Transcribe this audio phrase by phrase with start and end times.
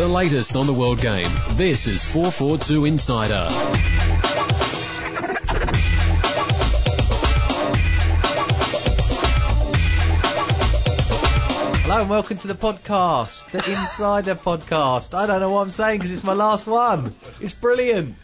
[0.00, 1.30] The latest on the world game.
[1.50, 3.48] This is 442 Insider.
[11.82, 15.12] Hello and welcome to the podcast, the Insider podcast.
[15.12, 17.14] I don't know what I'm saying because it's my last one.
[17.40, 18.14] It's brilliant.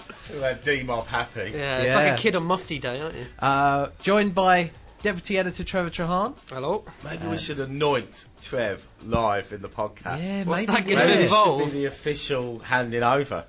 [0.40, 1.50] That D-Mob happy.
[1.52, 1.96] Yeah, it's Yeah.
[1.96, 3.27] like a kid on Mufti Day, aren't you?
[3.40, 4.70] Uh, joined by
[5.07, 6.34] Deputy Editor Trevor Trahan.
[6.48, 6.84] Hello.
[7.04, 10.21] Maybe we should anoint Trev live in the podcast.
[10.21, 11.64] Yeah, What's maybe that gonna Maybe this should involve?
[11.67, 13.44] be the official handing over.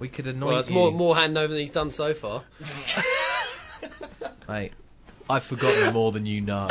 [0.00, 2.42] We could anoint Well, it's you, more more handover than he's done so far.
[4.48, 4.72] mate.
[5.30, 6.66] I've forgotten more than you know.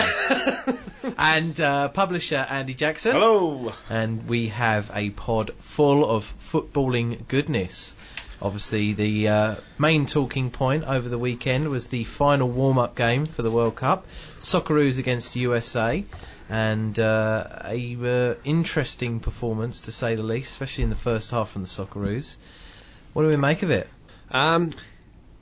[1.17, 3.13] and uh, publisher Andy Jackson.
[3.13, 3.71] Hello.
[3.89, 7.95] and we have a pod full of footballing goodness.
[8.41, 13.41] Obviously, the uh, main talking point over the weekend was the final warm-up game for
[13.41, 14.05] the World Cup,
[14.39, 16.03] Socceroos against USA,
[16.49, 21.49] and uh, a uh, interesting performance to say the least, especially in the first half
[21.49, 22.35] from the Socceroos.
[23.13, 23.89] What do we make of it?
[24.29, 24.69] Um,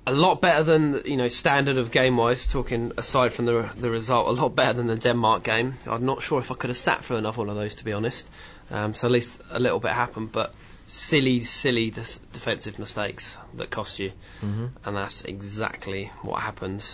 [0.07, 2.47] a lot better than you know standard of game wise.
[2.47, 5.75] Talking aside from the the result, a lot better than the Denmark game.
[5.85, 7.91] I'm not sure if I could have sat through another one of those to be
[7.91, 8.29] honest.
[8.71, 10.53] Um, so at least a little bit happened, but
[10.87, 14.67] silly, silly dis- defensive mistakes that cost you, mm-hmm.
[14.83, 16.85] and that's exactly what happened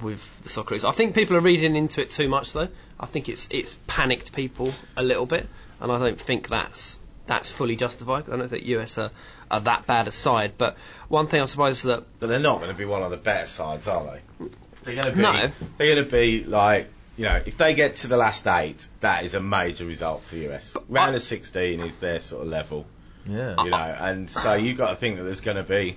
[0.00, 0.88] with the Socceroos.
[0.88, 2.68] I think people are reading into it too much though.
[2.98, 5.48] I think it's it's panicked people a little bit,
[5.80, 8.28] and I don't think that's that's fully justified.
[8.28, 9.10] I don't think US are,
[9.50, 10.76] are that bad a side, but
[11.08, 13.16] one thing I suppose is that But they're not going to be one of the
[13.16, 14.48] better sides, are they?
[14.82, 15.22] They're going to be.
[15.22, 15.50] No.
[15.78, 16.88] They're going to be like.
[17.16, 20.36] You know, if they get to the last eight, that is a major result for
[20.36, 20.74] US.
[20.88, 22.86] Round of 16 is their sort of level.
[23.26, 23.62] Yeah.
[23.62, 25.96] you know, and so you've got to think that there's going to be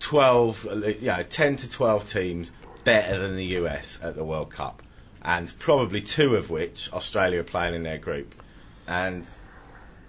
[0.00, 2.50] 12, uh, you know, 10 to 12 teams
[2.84, 4.82] better than the US at the World Cup,
[5.22, 8.34] and probably two of which Australia are playing in their group,
[8.86, 9.28] and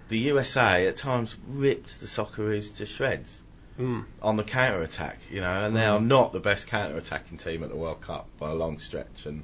[0.08, 3.42] the USA at times rips the Socceroos to shreds
[3.78, 4.04] Mm.
[4.20, 7.62] on the counter attack, you know, and they are not the best counter attacking team
[7.62, 9.42] at the World Cup by a long stretch, and.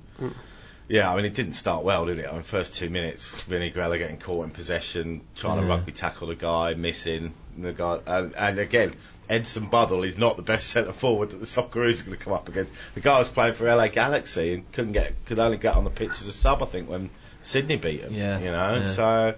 [0.88, 2.28] Yeah, I mean, it didn't start well, did it?
[2.28, 6.36] I mean, first two minutes, Vinnigrella getting caught in possession, trying to rugby tackle the
[6.36, 8.94] guy, missing the guy, and, and again,
[9.28, 12.32] Edson Buddle is not the best centre forward that the Socceroos are going to come
[12.32, 12.72] up against.
[12.94, 15.90] The guy was playing for LA Galaxy and couldn't get, could only get on the
[15.90, 17.10] pitch as a sub, I think, when
[17.42, 18.14] Sydney beat him.
[18.14, 18.84] Yeah, you know, yeah.
[18.84, 19.34] so.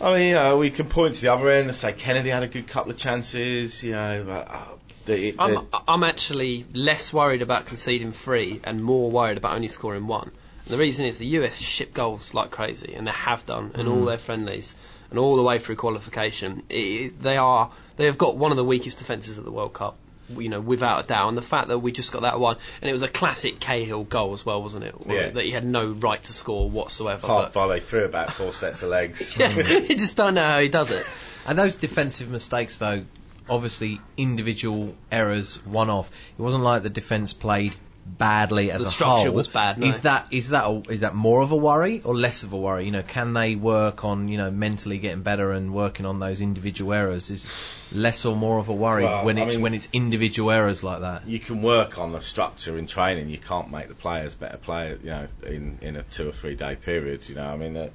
[0.00, 2.44] I mean, you know, we can point to the other end and say Kennedy had
[2.44, 4.64] a good couple of chances, you know, but, uh,
[5.06, 9.66] the, the, I'm, I'm actually less worried about conceding three and more worried about only
[9.66, 10.30] scoring one.
[10.68, 13.88] And the reason is the US ship goals like crazy, and they have done in
[13.88, 14.06] all mm.
[14.06, 14.74] their friendlies
[15.08, 16.62] and all the way through qualification.
[16.68, 19.96] It, they are they have got one of the weakest defences at the World Cup,
[20.36, 21.28] you know, without a doubt.
[21.28, 24.04] And the fact that we just got that one, and it was a classic Cahill
[24.04, 24.94] goal as well, wasn't it?
[25.06, 25.30] Yeah.
[25.30, 27.26] That he had no right to score whatsoever.
[27.26, 29.34] half but- volley through about four sets of legs.
[29.38, 31.06] yeah, you just don't know how he does it.
[31.46, 33.04] And those defensive mistakes, though,
[33.48, 36.10] obviously individual errors, one off.
[36.38, 37.74] It wasn't like the defence played
[38.16, 39.34] badly as The a structure whole.
[39.34, 39.86] was bad, no.
[39.86, 42.56] Is that is that a, is that more of a worry or less of a
[42.56, 42.84] worry?
[42.86, 46.40] You know, can they work on you know mentally getting better and working on those
[46.40, 47.30] individual errors?
[47.30, 47.48] Is
[47.92, 50.82] less or more of a worry Well, when I it's mean- when it's individual errors
[50.82, 51.26] like that?
[51.26, 53.28] you can work on the structure in training.
[53.28, 56.54] You can't make the players better players, you know, in, in a two or three
[56.54, 57.28] day period.
[57.28, 57.90] You know, I mean, uh,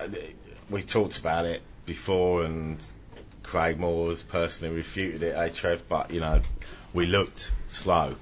[0.00, 0.08] uh,
[0.70, 2.78] we talked about it before, and
[3.42, 5.88] Craig Moore has personally refuted it, eh, Trev?
[5.88, 6.40] But you know,
[6.92, 8.16] we looked slow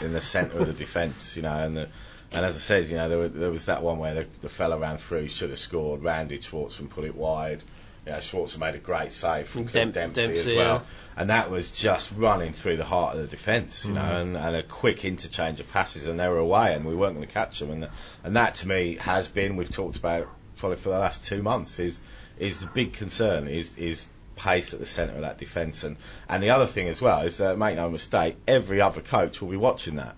[0.00, 1.36] in the centre of the defence.
[1.36, 1.88] You know, and the,
[2.32, 4.48] and as I said, you know, there, were, there was that one where the, the
[4.48, 7.62] fella ran through, should have scored, rounded Schwartzman, put it wide.
[8.04, 10.80] You know, Schwartzman made a great save from Clint Dem- Dempsey, as well yeah.
[11.16, 14.22] and that was just running through the heart of the defence, you know, mm.
[14.22, 17.26] and, and a quick interchange of passes, and they were away, and we weren't going
[17.26, 17.88] to catch them, and
[18.22, 21.78] and that to me has been we've talked about probably for the last two months
[21.78, 22.00] is
[22.38, 25.96] is the big concern is is pace at the centre of that defence, and
[26.28, 29.48] and the other thing as well is that make no mistake, every other coach will
[29.48, 30.16] be watching that.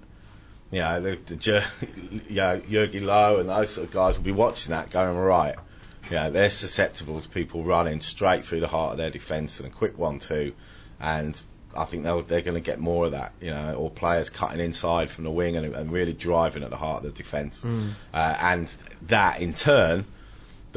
[0.71, 1.65] You know, the, the Jer-
[2.29, 5.57] you know, Jurgen Lowe and those sort of guys will be watching that, going right.
[6.11, 9.69] You know, they're susceptible to people running straight through the heart of their defence and
[9.69, 10.53] a quick one-two,
[11.01, 11.41] and
[11.77, 13.33] I think they'll, they're going to get more of that.
[13.41, 16.77] You know, or players cutting inside from the wing and, and really driving at the
[16.77, 18.73] heart of the defence, uh, and
[19.03, 20.05] that in turn.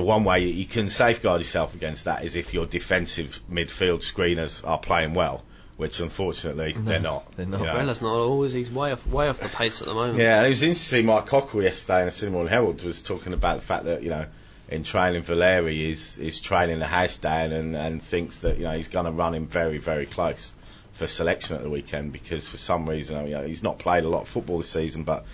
[0.02, 4.68] The one way you can safeguard yourself against that is if your defensive midfield screeners
[4.68, 5.44] are playing well,
[5.78, 7.32] which unfortunately they're not.
[7.38, 7.60] they're not.
[7.60, 7.86] you know.
[7.86, 8.52] Not always.
[8.52, 10.18] He's way off way off the pace at the moment.
[10.18, 13.04] Yeah, and it was interesting to see Mike Cockerill yesterday in the Cinema Herald was
[13.04, 14.26] talking about the fact that, you know,
[14.70, 18.76] in training Valeri is is training the house down and, and thinks that, you know,
[18.76, 20.52] he's gonna run him very, very close
[20.94, 24.10] for selection at the weekend because for some reason you know, he's not played a
[24.10, 25.26] lot of football this season but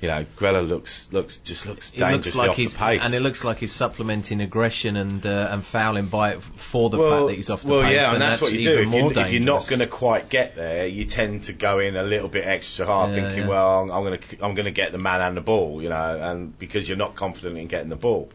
[0.00, 3.02] you know, Grella looks looks just looks It looks like off he's the pace.
[3.04, 6.96] and it looks like he's supplementing aggression and uh, and fouling by it for the
[6.96, 7.96] fact that he's off the well, pace.
[7.96, 8.78] yeah, and that's, what you do.
[8.78, 11.96] If, you, if you're not going to quite get there, you tend to go in
[11.96, 13.48] a little bit extra hard, Yeah, thinking, yeah.
[13.48, 15.90] well, I'm, I'm going to I'm going to get the man and the ball, you
[15.90, 18.30] know, and because you're not confident in getting the ball,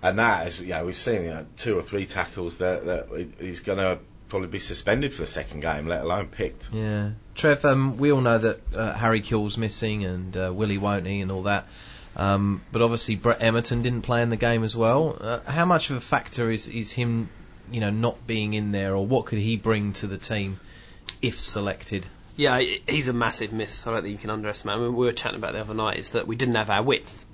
[0.00, 3.28] and that is, you know, we've seen you know, two or three tackles that that
[3.40, 3.98] he's going to
[4.34, 6.68] probably be suspended for the second game, let alone picked.
[6.72, 7.64] Yeah, Trev.
[7.64, 11.30] Um, we all know that uh, Harry Kewell's missing and uh, Willie won't he and
[11.30, 11.68] all that.
[12.16, 15.16] Um, but obviously Brett Emerton didn't play in the game as well.
[15.20, 17.28] Uh, how much of a factor is is him,
[17.70, 20.58] you know, not being in there, or what could he bring to the team
[21.22, 22.04] if selected?
[22.36, 23.86] Yeah, he's a massive miss.
[23.86, 24.74] I don't think you can underestimate.
[24.76, 26.82] I mean, we were chatting about the other night is that we didn't have our
[26.82, 27.24] width.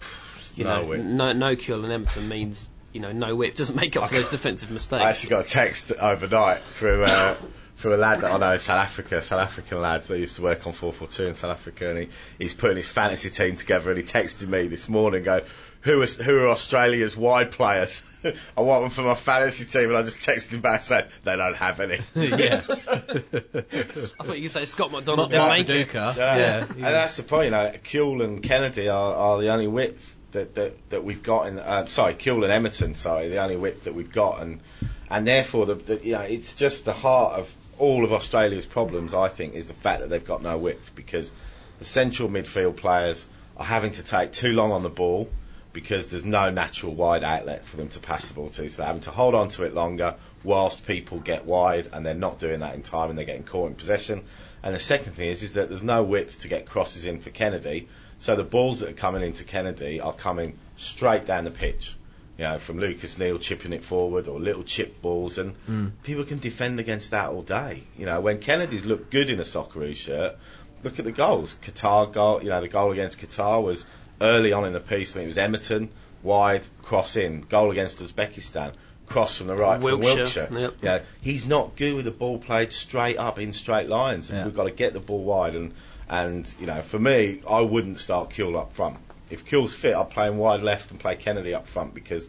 [0.54, 1.02] You No know, width.
[1.04, 3.56] no no Kewell and Emerton means you know no width.
[3.56, 5.02] Doesn't make up for those defensive mistakes.
[5.02, 7.36] I actually got a text overnight through uh,
[7.76, 10.42] through a lad that I know in South Africa, South African lad that used to
[10.42, 12.08] work on 442 in South Africa, and he,
[12.38, 15.40] he's putting his fantasy team together, and he texted me this morning, go,
[15.82, 18.02] who is who are Australia's wide players?
[18.56, 21.36] I want them for my fantasy team, and I just texted him back saying they
[21.36, 22.00] don't have any.
[22.14, 25.88] yeah, I thought you could say Scott McDonald Mark didn't make it.
[25.90, 26.14] Paducah.
[26.18, 26.36] Yeah.
[26.36, 27.46] Yeah, and that's the point.
[27.46, 31.46] You know, Kewell and Kennedy are, are the only width that, that, that we've got
[31.46, 31.58] in.
[31.58, 32.96] Uh, sorry, Kewell and Emerton.
[32.96, 34.60] Sorry, the only width that we've got, and
[35.08, 39.14] and therefore the, the you know it's just the heart of all of Australia's problems.
[39.14, 41.32] I think is the fact that they've got no width because
[41.78, 45.28] the central midfield players are having to take too long on the ball
[45.72, 48.68] because there's no natural wide outlet for them to pass the ball to.
[48.70, 52.14] So they're having to hold on to it longer whilst people get wide, and they're
[52.14, 54.22] not doing that in time, and they're getting caught in possession.
[54.62, 57.30] And the second thing is, is that there's no width to get crosses in for
[57.30, 57.88] Kennedy.
[58.20, 61.96] So the balls that are coming into Kennedy are coming straight down the pitch.
[62.36, 65.88] You know, from Lucas Neill chipping it forward or little chip balls, and hmm.
[66.02, 67.82] people can defend against that all day.
[67.98, 70.36] You know, when Kennedy's looked good in a Socceroos shirt,
[70.82, 71.56] look at the goals.
[71.62, 73.84] Qatar goal, you know, the goal against Qatar was
[74.20, 75.12] early on in the piece.
[75.12, 75.88] I think it was Emerton
[76.22, 77.42] wide cross in.
[77.42, 78.72] Goal against Uzbekistan,
[79.10, 80.58] cross from the right Wilkshire, from Wilkshire.
[80.60, 80.74] yep.
[80.80, 84.30] Yeah, he's not good with the ball played straight up in straight lines.
[84.30, 84.44] Yeah.
[84.44, 85.74] We've got to get the ball wide, and
[86.08, 88.96] and you know, for me, I wouldn't start Kewell up front.
[89.28, 92.28] If Kewell's fit, I'd play him wide left and play Kennedy up front because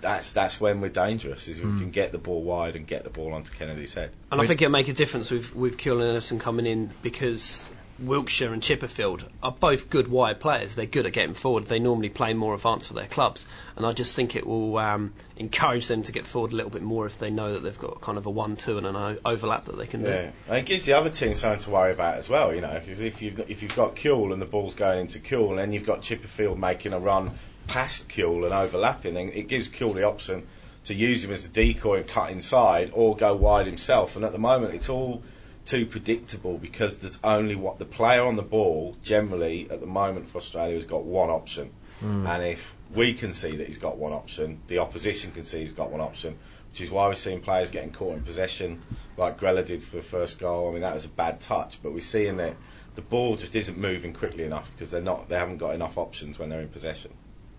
[0.00, 1.48] that's that's when we're dangerous.
[1.48, 1.78] Is we Hmm.
[1.78, 4.10] can get the ball wide and get the ball onto Kennedy's head.
[4.30, 7.66] And I think it'll make a difference with with Kewell and Emerton coming in because
[7.98, 10.74] Wilkshire and Chipperfield are both good wide players.
[10.74, 11.66] They're good at getting forward.
[11.66, 13.46] They normally play more advanced for their clubs,
[13.76, 16.82] and I just think it will um, encourage them to get forward a little bit
[16.82, 19.78] more if they know that they've got kind of a one-two and an overlap that
[19.78, 20.08] they can do.
[20.08, 22.54] Yeah, and it gives the other team something to worry about as well.
[22.54, 25.50] You know, because if you've if you've got Kewell and the ball's going into Kewell,
[25.50, 27.30] and then you've got Chipperfield making a run
[27.68, 30.46] past Kewell and overlapping, then it gives Kewell the option
[30.86, 34.16] to use him as a decoy and cut inside, or go wide himself.
[34.16, 35.22] And at the moment, it's all
[35.66, 40.28] too predictable because there's only what the player on the ball generally at the moment
[40.28, 41.70] for Australia has got one option.
[42.00, 42.26] Hmm.
[42.26, 45.72] And if we can see that he's got one option, the opposition can see he's
[45.72, 46.36] got one option,
[46.70, 48.82] which is why we're seeing players getting caught in possession,
[49.16, 50.68] like Grella did for the first goal.
[50.68, 52.56] I mean, that was a bad touch, but we're seeing that
[52.94, 56.38] the ball just isn't moving quickly enough because they're not, they haven't got enough options
[56.38, 57.12] when they're in possession.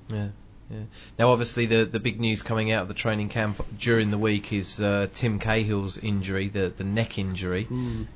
[0.10, 0.30] Yeah,
[0.69, 0.79] yeah.
[1.19, 4.51] Now, obviously, the the big news coming out of the training camp during the week
[4.51, 7.67] is uh, Tim Cahill's injury, the the neck injury,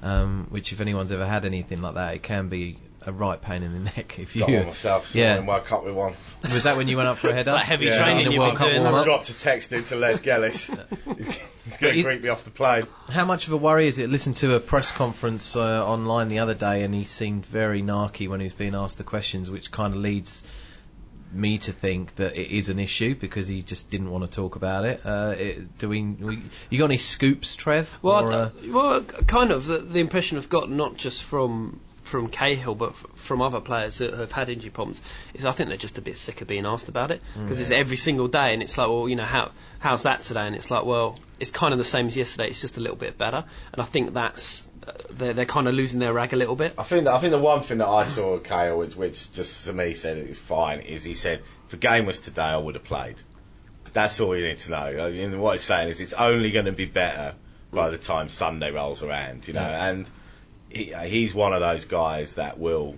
[0.01, 3.63] um, which if anyone's ever had anything like that, it can be a right pain
[3.63, 4.17] in the neck.
[4.19, 5.35] If you Got one myself, so yeah.
[5.35, 5.41] yeah.
[5.41, 6.13] woke up with one.
[6.51, 7.51] was that when you went up for a header?
[7.51, 9.05] That heavy Yeah, training the you've World Cup warm-up.
[9.05, 10.65] Dropped a text into Les Gellis.
[11.17, 12.87] he's, he's going to greet me off the plane.
[13.09, 14.09] How much of a worry is it?
[14.09, 18.27] Listen to a press conference uh, online the other day, and he seemed very narky
[18.27, 20.43] when he was being asked the questions, which kind of leads
[21.31, 24.55] me to think that it is an issue because he just didn't want to talk
[24.55, 25.01] about it.
[25.05, 26.41] Uh, it do we, we?
[26.69, 27.95] You got any scoops, Trev?
[28.01, 29.65] Well, Or, uh, well, kind of.
[29.65, 33.99] The, the impression I've got, not just from from Cahill, but f- from other players
[33.99, 34.99] that have had injury problems,
[35.35, 37.69] is I think they're just a bit sick of being asked about it because it's
[37.69, 40.47] every single day, and it's like, well, you know, how how's that today?
[40.47, 42.47] And it's like, well, it's kind of the same as yesterday.
[42.47, 43.43] It's just a little bit better,
[43.73, 44.78] and I think that's uh,
[45.11, 46.73] they're they're kind of losing their rag a little bit.
[46.77, 49.31] I think that, I think the one thing that I saw with Cahill, which, which
[49.31, 52.41] just to me said it is fine, is he said if the game was today,
[52.41, 53.21] I would have played.
[53.93, 55.05] That's all you need to know.
[55.05, 57.35] I mean, what he's saying is it's only going to be better
[57.71, 59.61] by the time Sunday rolls around, you know.
[59.61, 60.09] And
[60.69, 62.95] he, he's one of those guys that will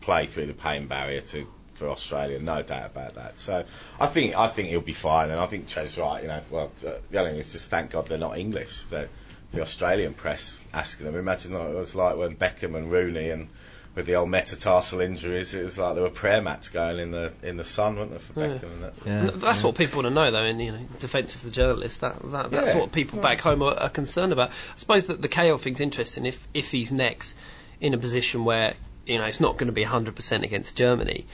[0.00, 3.38] play through the pain barrier to for Australia, no doubt about that.
[3.38, 3.64] So
[3.98, 6.22] I think I think he'll be fine, and I think Trev's right.
[6.22, 8.82] You know, well, uh, the only thing is just thank God they're not English.
[8.88, 9.08] So
[9.52, 11.16] the Australian press asking them.
[11.16, 13.48] Imagine what it was like when Beckham and Rooney and
[13.94, 17.30] with the old metatarsal injuries, it was like there were prayer mats going in the
[17.42, 18.46] in the sun, weren't there, for Yeah.
[18.48, 18.92] Beckham and that.
[19.04, 20.44] yeah, And That's what people want to know, though.
[20.44, 22.80] In you know, defence of the journalist, that, that that's Yeah.
[22.80, 24.50] what people back home are, are concerned about.
[24.50, 26.24] I suppose that the Cahill thing's interesting.
[26.24, 27.36] If if he's next
[27.80, 31.26] in a position where you know, it's not going to be 100% against Germany.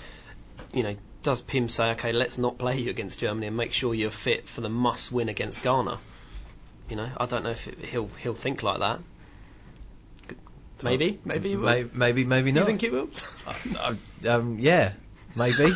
[0.72, 3.94] You know, does Pim say, okay, let's not play you against Germany and make sure
[3.94, 5.98] you're fit for the must win against Ghana?
[6.88, 9.00] You know, I don't know if it, he'll he'll think like that.
[10.82, 11.66] Maybe, maybe he will.
[11.66, 12.60] Maybe, maybe, maybe Do not.
[12.60, 13.10] you think he will?
[14.32, 14.92] um, yeah,
[15.34, 15.72] maybe.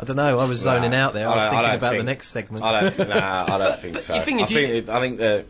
[0.00, 0.38] I don't know.
[0.38, 1.28] I was zoning Nah, out there.
[1.28, 2.64] I was I don't- I thinking don't about the next segment.
[2.64, 3.08] I don't think.
[3.08, 4.14] Nah, I don't think But so.
[4.16, 4.72] you think I if you- think.
[4.74, 5.46] It, I think that.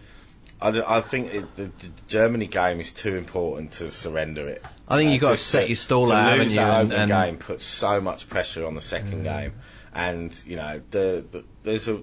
[0.61, 4.65] I, d- I think it, the, the Germany game is too important to surrender it.
[4.89, 6.57] I think Uh, you've got to just set your stall to out, lose haven't you?
[6.57, 9.53] that and- opening and- game puts so much pressure on the second game,
[9.95, 12.01] and you know the, the there's a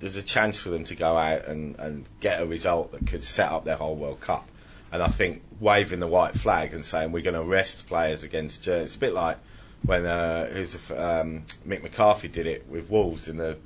[0.00, 3.24] there's a chance for them to go out and, and get a result that could
[3.24, 4.46] set up their whole World Cup.
[4.92, 8.62] And I think waving the white flag and saying we're going to rest players against
[8.62, 9.38] Germany, it's a bit like
[9.86, 13.56] when uh, who's um, Mick McCarthy did it with Wolves in the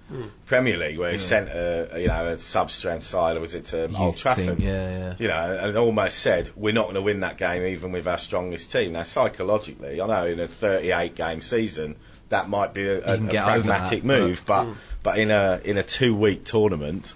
[0.46, 3.66] Premier League, where he sent a, a you know a sub-strength side, or was it
[3.66, 4.58] to Old Trafford?
[4.58, 5.14] team, yeah, yeah.
[5.18, 8.18] you know, and almost said we're not going to win that game even with our
[8.18, 8.92] strongest team.
[8.92, 11.96] Now, psychologically, I know in a 38 game season
[12.30, 15.78] that might be a, a, a pragmatic that, move, but- but but in a in
[15.78, 17.14] a two week tournament,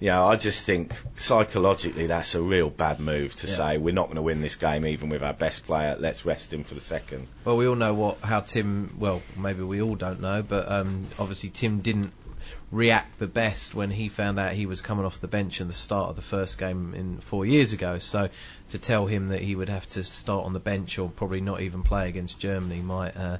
[0.00, 3.52] you know, I just think psychologically that's a real bad move to Yeah.
[3.54, 5.96] say we're not going to win this game even with our best player.
[5.98, 7.26] Let's rest him for the second.
[7.44, 8.94] Well, we all know what how Tim.
[8.98, 12.12] Well, maybe we all don't know, but um, obviously Tim didn't
[12.72, 15.74] react the best when he found out he was coming off the bench in the
[15.74, 17.98] start of the first game in four years ago.
[17.98, 18.28] So
[18.70, 21.60] to tell him that he would have to start on the bench or probably not
[21.60, 23.16] even play against Germany might.
[23.16, 23.38] Uh,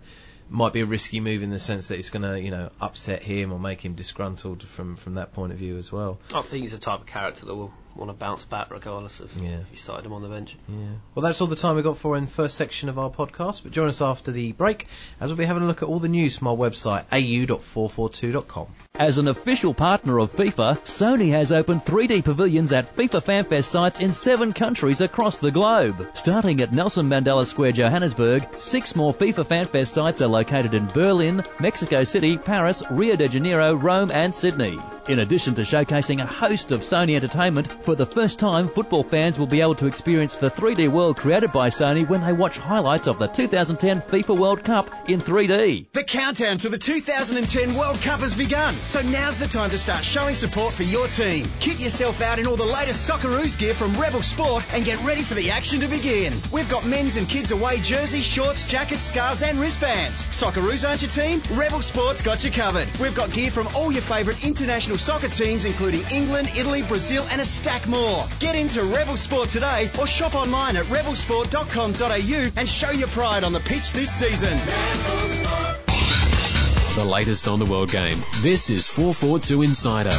[0.49, 3.23] might be a risky move in the sense that it's going to, you know, upset
[3.23, 6.21] him or make him disgruntled from from that point of view as well.
[6.35, 9.31] I think he's the type of character that will want to bounce back regardless of
[9.43, 9.59] Yeah.
[9.61, 10.57] if you started them on the bench.
[10.69, 10.75] Yeah.
[11.15, 13.62] Well, that's all the time we've got for in the first section of our podcast.
[13.62, 14.87] But join us after the break
[15.21, 18.67] as we'll be having a look at all the news from our website, au.442.com.
[18.99, 24.00] As an official partner of FIFA, Sony has opened 3D pavilions at FIFA FanFest sites
[24.00, 26.09] in seven countries across the globe.
[26.15, 31.43] Starting at Nelson Mandela Square, Johannesburg, six more FIFA FanFest sites are located in Berlin,
[31.61, 34.79] Mexico City, Paris, Rio de Janeiro, Rome, and Sydney.
[35.09, 39.38] In addition to showcasing a host of Sony entertainment, for the first time, football fans
[39.38, 43.07] will be able to experience the 3D world created by Sony when they watch highlights
[43.07, 45.93] of the 2010 FIFA World Cup in 3D.
[45.93, 50.05] The countdown to the 2010 World Cup has begun, so now's the time to start
[50.05, 51.47] showing support for your team.
[51.61, 55.23] Kit yourself out in all the latest Socceroos gear from Rebel Sport and get ready
[55.23, 56.33] for the action to begin.
[56.52, 60.25] We've got men's and kids away jerseys, shorts, jackets, scarves, and wristbands.
[60.25, 61.40] Socceroos aren't your team?
[61.57, 62.88] Rebel Sport's got you covered.
[63.00, 67.40] We've got gear from all your favourite international soccer teams, including England, Italy, Brazil, and
[67.40, 67.45] a
[67.76, 68.25] stack more.
[68.40, 73.52] Get into Rebel Sport today or shop online at rebelsport.com.au and show your pride on
[73.52, 74.59] the pitch this season.
[76.97, 78.18] The latest on the world game.
[78.40, 80.11] This is 442 Insider.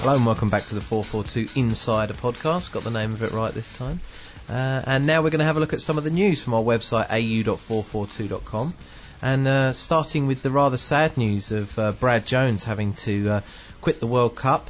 [0.00, 2.70] Hello and welcome back to the 442 Insider podcast.
[2.72, 4.00] Got the name of it right this time.
[4.48, 6.54] Uh, and now we're going to have a look at some of the news from
[6.54, 8.74] our website au.442.com.
[9.22, 13.40] And uh, starting with the rather sad news of uh, Brad Jones having to uh,
[13.80, 14.68] quit the World Cup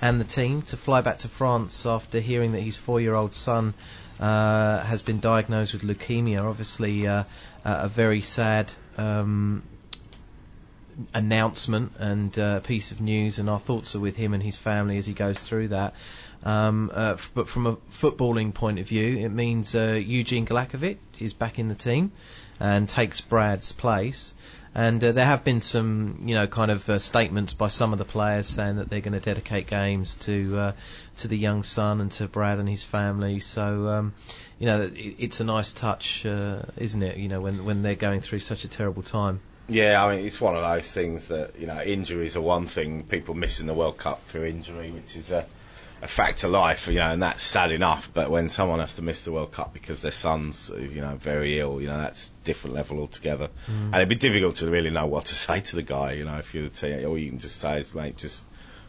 [0.00, 3.74] and the team to fly back to France after hearing that his four-year-old son
[4.18, 6.42] uh, has been diagnosed with leukemia.
[6.44, 7.24] Obviously, uh,
[7.64, 9.62] a very sad um,
[11.14, 14.98] announcement and uh, piece of news, and our thoughts are with him and his family
[14.98, 15.94] as he goes through that.
[16.42, 21.58] Um, f- but from a footballing point of view, it means Eugene Galekovic is back
[21.60, 22.10] in the team
[22.60, 24.34] and takes Brad's place.
[24.74, 27.98] And uh, there have been some, you know, kind of uh, statements by some of
[28.00, 30.72] the players saying that they're going to dedicate games to uh,
[31.18, 33.38] to the young son and to Brad and his family.
[33.38, 34.14] So, um,
[34.58, 37.18] you know, it, it's a nice touch, uh, isn't it?
[37.18, 39.40] You know, when when they're going through such a terrible time.
[39.68, 43.04] Yeah, I mean, it's one of those things that, you know, injuries are one thing,
[43.04, 45.46] people missing the World Cup through injury, which is a,
[46.04, 48.10] a fact of life, you know, and that's sad enough.
[48.12, 51.58] But when someone has to miss the World Cup because their son's, you know, very
[51.58, 53.48] ill, you know, that's different level altogether.
[53.66, 53.86] Mm.
[53.86, 56.36] And it'd be difficult to really know what to say to the guy, you know,
[56.36, 57.06] if you're the team.
[57.06, 58.44] All you can just say is, mate, just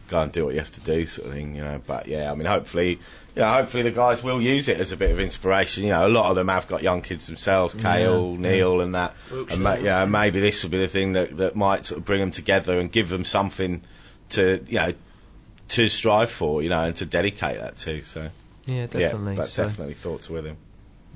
[0.09, 1.81] go and do what you have to do, sort of thing, you know.
[1.87, 2.99] But yeah, I mean, hopefully,
[3.33, 5.85] yeah, hopefully the guys will use it as a bit of inspiration.
[5.85, 9.15] You know, a lot of them have got young kids themselves, Cahill, Neill, and that.
[9.31, 12.19] And ma- yeah, maybe this will be the thing that that might sort of bring
[12.19, 13.81] them together and give them something
[14.31, 14.93] to, you know,
[15.69, 18.01] to strive for, you know, and to dedicate that to.
[18.03, 18.29] So
[18.65, 19.33] Yeah, definitely.
[19.33, 20.57] yeah, but So- definitely thoughts with him.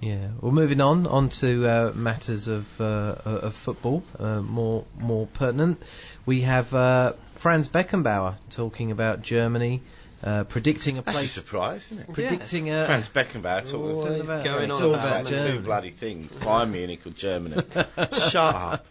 [0.01, 0.29] Yeah.
[0.39, 5.81] Well, moving on on to uh, matters of uh, of football, uh, more more pertinent.
[6.25, 9.81] We have uh, Franz Beckenbauer talking about Germany,
[10.23, 12.13] uh, predicting a That's a place, surprise, isn't it?
[12.13, 12.85] predicting a.
[12.85, 15.59] Franz Beckenbauer talking What is about, going on talking about about two Germany?
[15.59, 17.61] bloody things, Bayern Munich or Germany.
[18.13, 18.85] Shut up.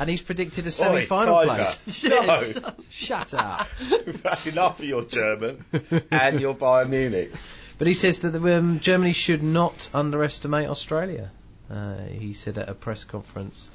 [0.00, 1.54] and he's predicted a semi-final Kaiser.
[1.56, 2.04] place.
[2.04, 2.72] No.
[2.90, 3.68] Shut up.
[3.90, 5.64] We've enough of your German
[6.10, 7.32] and your Bayern Munich.
[7.78, 11.30] But he says that the, um, Germany should not underestimate Australia.
[11.70, 13.70] Uh, he said at a press conference.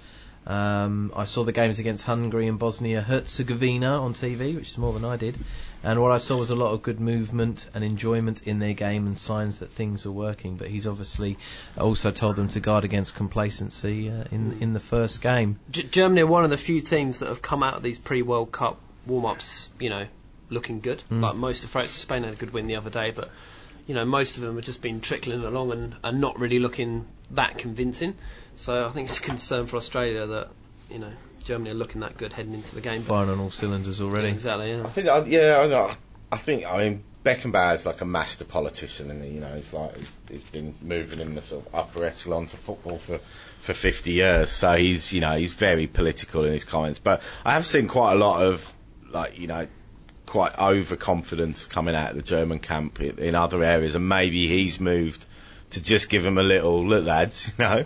[0.48, 4.92] Um, I saw the games against Hungary and Bosnia Herzegovina on TV, which is more
[4.94, 5.38] than I did.
[5.84, 9.08] And what I saw was a lot of good movement and enjoyment in their game
[9.08, 10.56] and signs that things are working.
[10.58, 11.38] But he's obviously
[11.78, 15.60] also told them to guard against complacency uh, in in the first game.
[15.72, 18.52] G- Germany are one of the few teams that have come out of these pre-World
[18.52, 20.06] Cup warm-ups, you know,
[20.50, 21.02] looking good.
[21.10, 23.32] Like most of France, Spain had a good win the other day, but
[23.88, 27.08] you know, most of them have just been trickling along and, and not really looking
[27.32, 28.16] that convincing.
[28.56, 30.50] So I think it's a concern for Australia that
[30.92, 31.12] you know
[31.52, 33.02] Germany are looking that good heading into the game.
[33.02, 34.30] But Firing on all cylinders already.
[34.30, 34.84] exactly, yeah.
[34.86, 35.58] I think, I- yeah,
[35.92, 35.96] I.
[36.34, 40.18] I think, I mean, Beckenbauer's like a master politician, and you know, he's like he's,
[40.30, 43.20] he's been moving in the sort of upper echelons of football for
[43.60, 44.50] for 50 years.
[44.50, 47.00] So he's, you know, he's very political in his comments.
[47.00, 48.74] But I have seen quite a lot of,
[49.10, 49.68] like, you know,
[50.26, 54.80] quite overconfidence coming out of the German camp in, in other areas, and maybe he's
[54.80, 55.26] moved
[55.72, 57.86] to just give them a little look, lads, you know.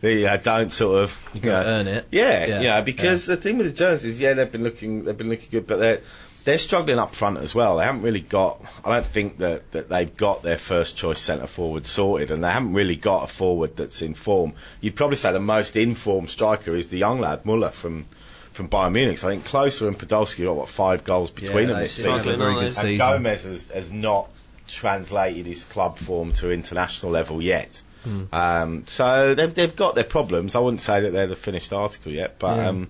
[0.00, 2.06] The, uh, don't sort of you gotta know, earn it.
[2.10, 5.16] Yeah, Yeah, yeah, because the thing with the Jones is, yeah, they've been looking, they've
[5.16, 6.00] been looking good, but they're
[6.48, 7.76] they're struggling up front as well.
[7.76, 8.62] They haven't really got.
[8.82, 12.50] I don't think that, that they've got their first choice centre forward sorted, and they
[12.50, 14.54] haven't really got a forward that's in form.
[14.80, 18.06] You'd probably say the most informed striker is the young lad Muller from
[18.52, 19.18] from Bayern Munich.
[19.18, 22.38] So I think Closer and Podolski got what five goals between them this to season.
[22.38, 22.90] very good season.
[22.90, 22.98] And.
[22.98, 24.30] Gomez has, has not
[24.66, 27.82] translated his club form to international level yet.
[28.32, 30.54] Um, so they've they've got their problems.
[30.54, 32.88] I wouldn't say that they're the finished article yet, but um,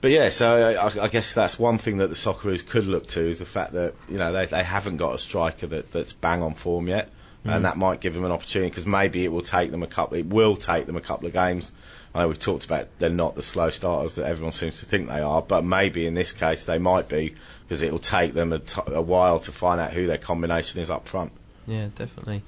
[0.00, 0.28] but yeah.
[0.30, 3.46] So I, I guess that's one thing that the Socceroos could look to is the
[3.46, 6.88] fact that you know they they haven't got a striker that, that's bang on form
[6.88, 7.10] yet,
[7.44, 10.16] and that might give them an opportunity because maybe it will take them a couple.
[10.18, 11.72] It will take them a couple of games.
[12.14, 15.08] I know we've talked about they're not the slow starters that everyone seems to think
[15.08, 17.34] they are, but maybe in this case they might be
[17.68, 20.80] because it will take them a, t- a while to find out who their combination
[20.80, 21.30] is up front.
[21.68, 22.42] Yeah, definitely.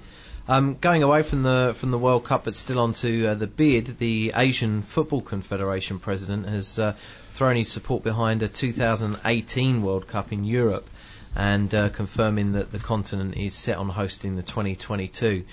[0.49, 3.99] Um, going away from the from the World Cup, but still onto uh, the bid,
[3.99, 6.95] the Asian Football Confederation president has uh,
[7.31, 10.89] thrown his support behind a 2018 World Cup in Europe,
[11.37, 15.45] and uh, confirming that the continent is set on hosting the 2022.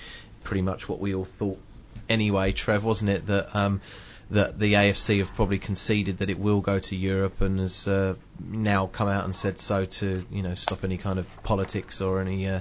[0.42, 1.60] Pretty much what we all thought
[2.08, 3.26] anyway, Trev, wasn't it?
[3.28, 3.80] That um,
[4.32, 8.14] that the AFC have probably conceded that it will go to Europe and has uh,
[8.40, 12.20] now come out and said so to you know stop any kind of politics or
[12.20, 12.60] any uh,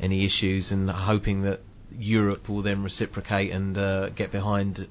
[0.00, 1.60] any issues, and hoping that
[1.98, 4.86] Europe will then reciprocate and uh, get behind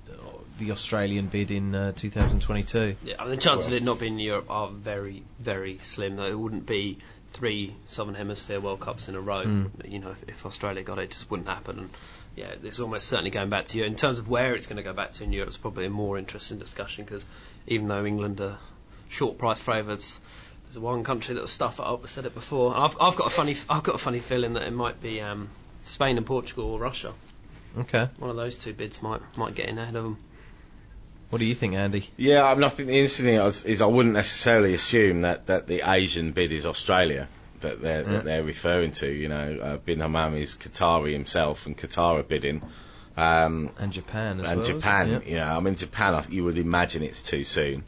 [0.57, 2.95] the Australian bid in uh, 2022.
[3.03, 6.15] Yeah, I mean, the chances of it not being in Europe are very, very slim.
[6.15, 6.97] Though it wouldn't be
[7.33, 9.41] three Southern Hemisphere World Cups in a row.
[9.83, 11.79] You know, if, if Australia got it, it just wouldn't happen.
[11.79, 11.89] And
[12.35, 13.83] yeah, it's almost certainly going back to you.
[13.83, 15.89] In terms of where it's going to go back to in Europe, it's probably a
[15.89, 17.25] more interesting discussion because
[17.67, 18.57] even though England are
[19.09, 20.19] short price favourites,
[20.65, 22.01] there's a one country that will stuff it up.
[22.03, 22.75] I said it before.
[22.75, 25.49] I've, I've got a funny, I've got a funny feeling that it might be um,
[25.83, 27.13] Spain and Portugal or Russia.
[27.77, 30.17] Okay, One of those two bids might might get in ahead of them.
[31.29, 32.09] what do you think, Andy?
[32.15, 35.47] Yeah, I mean, I think the interesting thing is, is I wouldn't necessarily assume that,
[35.47, 37.27] that the Asian bid is Australia
[37.59, 38.09] that they're Yeah.
[38.11, 39.11] that they're referring to.
[39.11, 42.61] You know, uh, Bin Hammam is Qatari himself, and Qatar are bidding.
[43.17, 44.69] Um, And Japan as and well.
[44.69, 45.19] And Japan, yeah.
[45.29, 47.83] you know, I mean, Japan, I you would imagine it's too soon.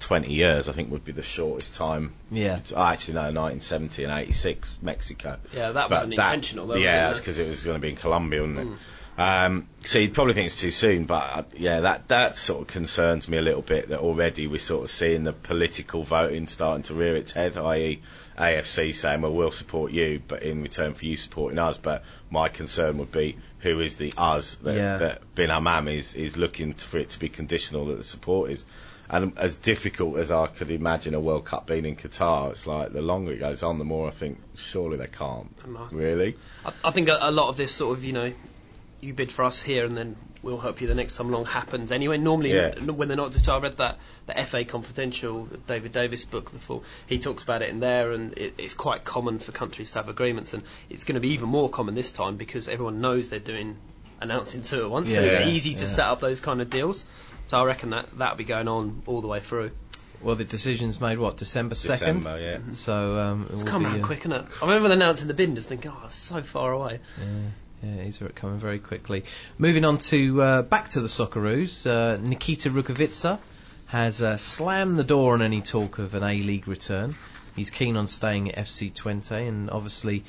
[0.00, 2.12] 20 years, I think, would be the shortest time.
[2.30, 2.60] Yeah.
[2.74, 5.38] Oh, actually, no, 1970 and 86, Mexico.
[5.54, 6.74] Yeah, that But wasn't intentional, though.
[6.76, 8.78] Yeah, that's because it was going to be in Colombia, wasn't it?
[9.16, 12.66] Um, so you'd probably think it's too soon, but uh, yeah, that that sort of
[12.66, 13.90] concerns me a little bit.
[13.90, 18.00] That already we're sort of seeing the political voting starting to rear its head, i.e.,
[18.36, 22.48] AFC saying, "Well, we'll support you, but in return for you supporting us." But my
[22.48, 24.96] concern would be who is the us that, Yeah.
[24.96, 28.64] that Bin Hammam is is looking for it to be conditional that the support is.
[29.10, 32.92] And as difficult as I could imagine a World Cup being in Qatar, it's like
[32.92, 35.54] the longer it goes on, the more I think surely they can't.
[35.92, 36.36] Really?
[36.64, 38.32] I, I think a, a lot of this sort of, you know,
[39.00, 41.92] you bid for us here and then we'll help you the next time along happens
[41.92, 42.16] anyway.
[42.16, 42.74] Normally, Yeah.
[42.80, 46.82] when they're not just, I read that the FA Confidential, David Davis book, the full,
[47.06, 50.08] he talks about it in there, and it, it's quite common for countries to have
[50.08, 53.38] agreements, and it's going to be even more common this time because everyone knows they're
[53.38, 53.76] doing
[54.20, 55.26] announcing two at once, so Yeah.
[55.26, 55.48] it's Yeah.
[55.48, 55.86] easy to Yeah.
[55.86, 57.04] set up those kind of deals.
[57.48, 59.70] So I reckon that that'll be going on all the way through.
[60.22, 62.22] Well, the decision's made what December second.
[62.22, 62.58] December, yeah.
[62.72, 64.44] So um, it It's will come be, around uh, quick, isn't it?
[64.62, 67.00] I remember announcing the bid and just thinking, oh, it's so far away.
[67.18, 69.24] Yeah, yeah, he's coming very quickly.
[69.58, 73.38] Moving on to uh, back to the Socceroos, uh, Nikita Rukavytsya
[73.86, 77.14] has uh, slammed the door on any talk of an A-League return.
[77.54, 80.24] He's keen on staying at FC Twente, and obviously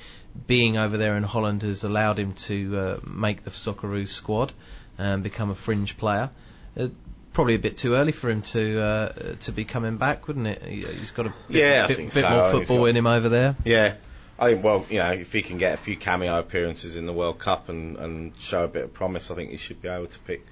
[0.45, 4.51] being over there in Holland has allowed him to uh, make the Socceroos squad
[4.97, 6.29] and become a fringe player.
[6.77, 6.89] Uh,
[7.35, 10.63] probably a bit too early for him to uh, to be coming back, wouldn't it?
[10.63, 12.29] He, he's got a bit, Yeah, bit, bit so.
[12.29, 13.55] more football got- in him over there.
[13.63, 13.95] Yeah,
[14.39, 17.13] I think, well, you know, if he can get a few cameo appearances in the
[17.13, 20.07] World Cup and, and show a bit of promise, I think he should be able
[20.07, 20.45] to pick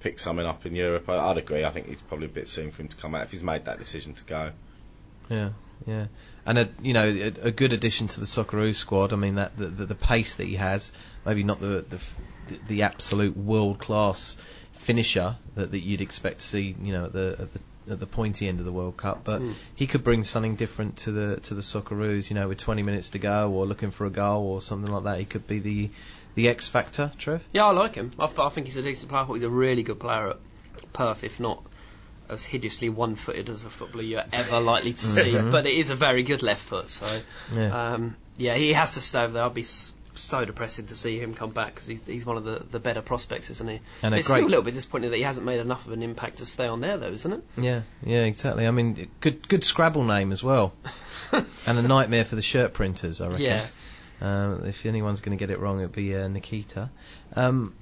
[0.00, 1.08] pick something up in Europe.
[1.08, 1.64] I, I'd agree.
[1.64, 3.66] I think it's probably a bit soon for him to come out if he's made
[3.66, 4.50] that decision to go.
[5.28, 5.50] Yeah,
[5.86, 6.06] yeah,
[6.46, 9.12] and a you know a, a good addition to the Socceroos squad.
[9.12, 10.90] I mean that the, the, the pace that he has,
[11.26, 14.36] maybe not the the, the absolute world class
[14.72, 17.60] finisher that, that you'd expect to see, you know, at the at the
[17.92, 19.42] at the pointy end of the World Cup, but
[19.74, 22.30] he could bring something different to the to the Socceroos.
[22.30, 25.04] You know, with 20 minutes to go or looking for a goal or something like
[25.04, 25.90] that, he could be the
[26.36, 27.10] the X factor.
[27.18, 27.42] Trev.
[27.52, 28.12] Yeah, I like him.
[28.18, 29.24] I, th- I think he's a decent player.
[29.34, 30.36] He's a really good player at
[30.92, 31.62] Perth, if not
[32.28, 35.36] as hideously one-footed as a footballer you're ever likely to see.
[35.36, 36.88] But it is a very good left foot.
[36.88, 37.20] So
[37.52, 37.94] Yeah.
[37.94, 39.42] um, yeah, he has to stay over there.
[39.42, 42.44] I'd be s- so depressing to see him come back because he's he's one of
[42.44, 43.80] the, the better prospects, isn't he?
[44.02, 46.02] And it's great- still a little bit disappointing that he hasn't made enough of an
[46.02, 47.42] impact to stay on there, though, isn't it?
[47.56, 48.66] Yeah, yeah, exactly.
[48.66, 50.72] I mean, good good Scrabble name as well,
[51.32, 53.20] and a nightmare for the shirt printers.
[53.20, 53.42] I reckon.
[53.46, 53.66] Yeah.
[54.22, 56.90] Um, if anyone's going to get it wrong, it'd be uh, Nikita.
[57.34, 57.74] Um,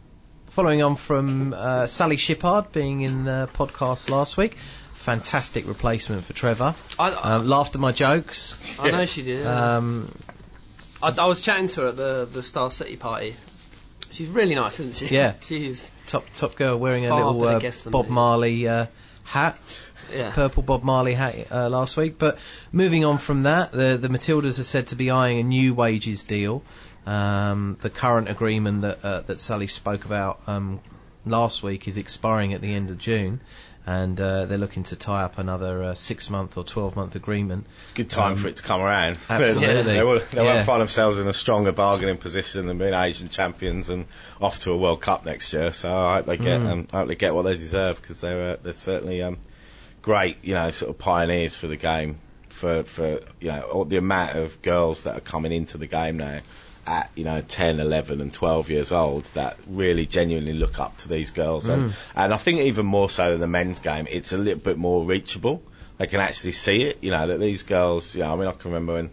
[0.46, 4.55] following on from uh, Sally Shippard being in the podcast last week,
[4.94, 6.74] fantastic replacement for Trevor.
[6.98, 8.79] I, I, Um, laughed at my jokes.
[8.79, 9.44] I know she did.
[9.46, 10.14] Um,
[11.02, 13.37] I, I was chatting to her at the the Star City party.
[14.11, 15.14] She's really nice, isn't she?
[15.14, 15.34] Yeah.
[15.42, 18.12] She's top top girl wearing a Far little better uh, than Bob me.
[18.12, 18.87] Marley uh,
[19.24, 19.61] hat.
[20.12, 20.32] yeah.
[20.32, 22.18] purple Bob Marley hat uh, last week.
[22.18, 22.38] But
[22.72, 26.24] moving on from that, the the Matildas are said to be eyeing a new wages
[26.24, 26.62] deal.
[27.06, 30.80] Um, the current agreement that uh, that Sally spoke about um,
[31.24, 33.40] last week is expiring at the end of June.
[33.90, 37.64] And uh, they're looking to tie up another uh, six-month or twelve-month agreement.
[37.94, 39.12] Good time Um, for it to come around.
[39.31, 39.83] absolutely.
[39.94, 40.55] they will, they Yeah.
[40.57, 44.05] won't find themselves in a stronger bargaining position than being Asian champions and
[44.42, 45.72] off to a World Cup next year.
[45.72, 46.70] So I hope they get, Mm.
[46.70, 49.38] um, I hope they get what they deserve because they're uh, they're certainly um,
[50.03, 52.18] great, you know, sort of pioneers for the game.
[52.51, 56.16] For for you know all the amount of girls that are coming into the game
[56.18, 56.40] now
[56.88, 61.09] at you know 10, 11 and 12 years old that really genuinely look up to
[61.09, 61.68] these girls.
[61.68, 61.94] And, mm.
[62.16, 65.05] and I think even more so than the men's game it's a little bit more
[65.05, 65.62] reachable.
[65.98, 68.53] They can actually see it you know that these girls you know I mean I
[68.53, 69.11] can remember when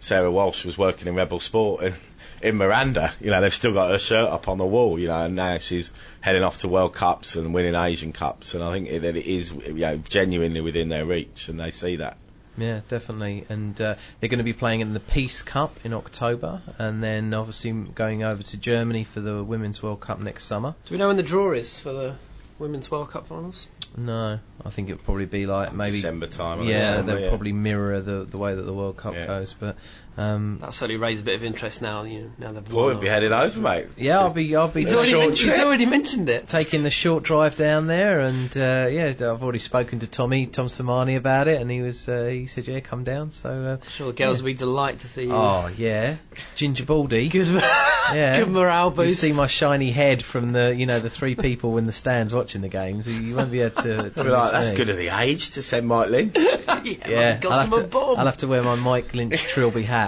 [0.00, 1.94] Sarah Walsh was working in Rebel Sport in,
[2.42, 5.24] in Miranda you know they've still got her shirt up on the wall you know
[5.24, 8.54] and now she's heading off to World Cups and winning Asian Cups.
[8.54, 11.96] And I think that it is you know genuinely within their reach and they see
[11.96, 12.16] that
[12.58, 13.44] Yeah, definitely.
[13.48, 17.32] And uh, they're going to be playing in the Peace Cup in October, and then
[17.32, 20.74] obviously going over to Germany for the Women's World Cup next summer.
[20.84, 22.16] Do we know when the draw is for the
[22.58, 23.68] Women's World Cup finals?
[23.96, 27.28] No, I think it would probably be like maybe December time Yeah, they'll yeah.
[27.28, 29.26] probably mirror the the way that the World Cup Yeah.
[29.26, 29.54] goes.
[29.54, 29.76] But
[30.18, 32.02] um, That certainly raised a bit of interest now.
[32.02, 32.94] You know, now they've Paul won.
[32.94, 35.58] would be headed over mate yeah, I'll be I'll be He's already, Short men- he's
[35.60, 36.48] already mentioned it.
[36.48, 40.66] taking the short drive down there, and uh, yeah, I've already spoken to Tommy Tom
[40.66, 43.30] Sermanni about it, and he was uh, he said yeah, come down.
[43.30, 43.48] So
[43.82, 45.32] uh, Sure, the girls will be delighted to see you.
[45.32, 46.16] oh yeah,
[46.56, 49.22] Ginger Baldy, Good, yeah, good morale boost.
[49.22, 52.34] You see my shiny head from the, you know, the three people in the stands
[52.34, 53.06] watching the games.
[53.06, 54.10] You won't be able to.
[54.18, 54.76] to be like, that's me.
[54.76, 56.32] good at the age to send Mike Lynn
[56.84, 58.18] Yeah, got I'll have, to, bomb.
[58.18, 60.07] I'll have to wear my Mike Lynch Trilby hat.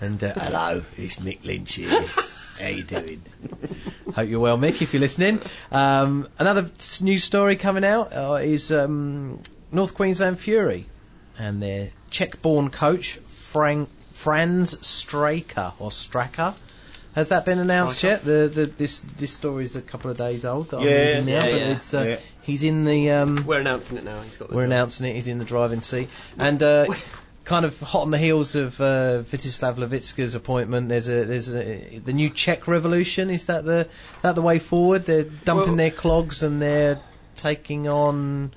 [0.00, 2.04] And uh, Hello, it's Mick Lynch here.
[2.60, 3.22] How you doing?
[4.14, 5.40] hope you're well, Mick, if you're listening.
[5.70, 6.70] Um, another
[7.00, 9.40] news story coming out uh, is um,
[9.72, 10.86] North Queensland Fury
[11.38, 16.54] and their Czech-born coach Frank, Franz Straker or Stracker.
[17.14, 18.14] Has that been announced Straker.
[18.14, 18.24] yet?
[18.24, 20.70] The, the this this story is a couple of days old.
[20.70, 21.68] That I'm Yeah, reading now, yeah, but yeah.
[21.72, 22.16] it's uh, Yeah.
[22.42, 24.20] he's in the um, We're announcing it now.
[24.20, 24.72] He's got the We're job.
[24.72, 25.14] announcing it.
[25.14, 26.86] He's in the driving seat, and uh,
[27.46, 30.88] kind of hot on the heels of uh, Vitezslav Lavicka's appointment.
[30.90, 33.30] There's a there's a the new Czech revolution.
[33.30, 33.88] Is that the
[34.22, 35.06] that the way forward?
[35.06, 37.00] They're dumping Well- their clogs and they're
[37.36, 38.52] taking on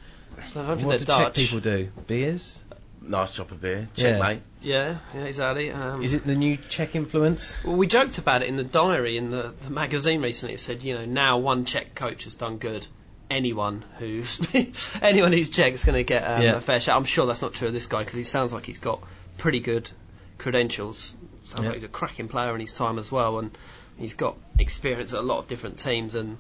[0.55, 1.89] I don't think what do they're Czech people do?
[2.07, 2.61] Beers?
[3.01, 4.19] nice drop of beer Yeah.
[4.19, 5.71] mate Yeah, yeah, exactly.
[5.71, 7.63] Um, Is it the new Czech influence?
[7.63, 10.55] Well, we joked about it in the diary in the, the magazine recently.
[10.55, 12.85] It said, you know, now one Czech coach has done good.
[13.39, 14.41] Anyone who's
[15.01, 16.55] anyone who's Czech is going to get um, Yeah.
[16.55, 16.97] a fair shot.
[16.97, 19.01] I'm sure that's not true of this guy because he sounds like he's got
[19.37, 19.89] pretty good
[20.39, 21.15] credentials.
[21.43, 21.67] Sounds Yeah.
[21.69, 23.55] like he's a cracking player in his time as well, and
[23.97, 26.15] he's got experience at a lot of different teams.
[26.15, 26.37] And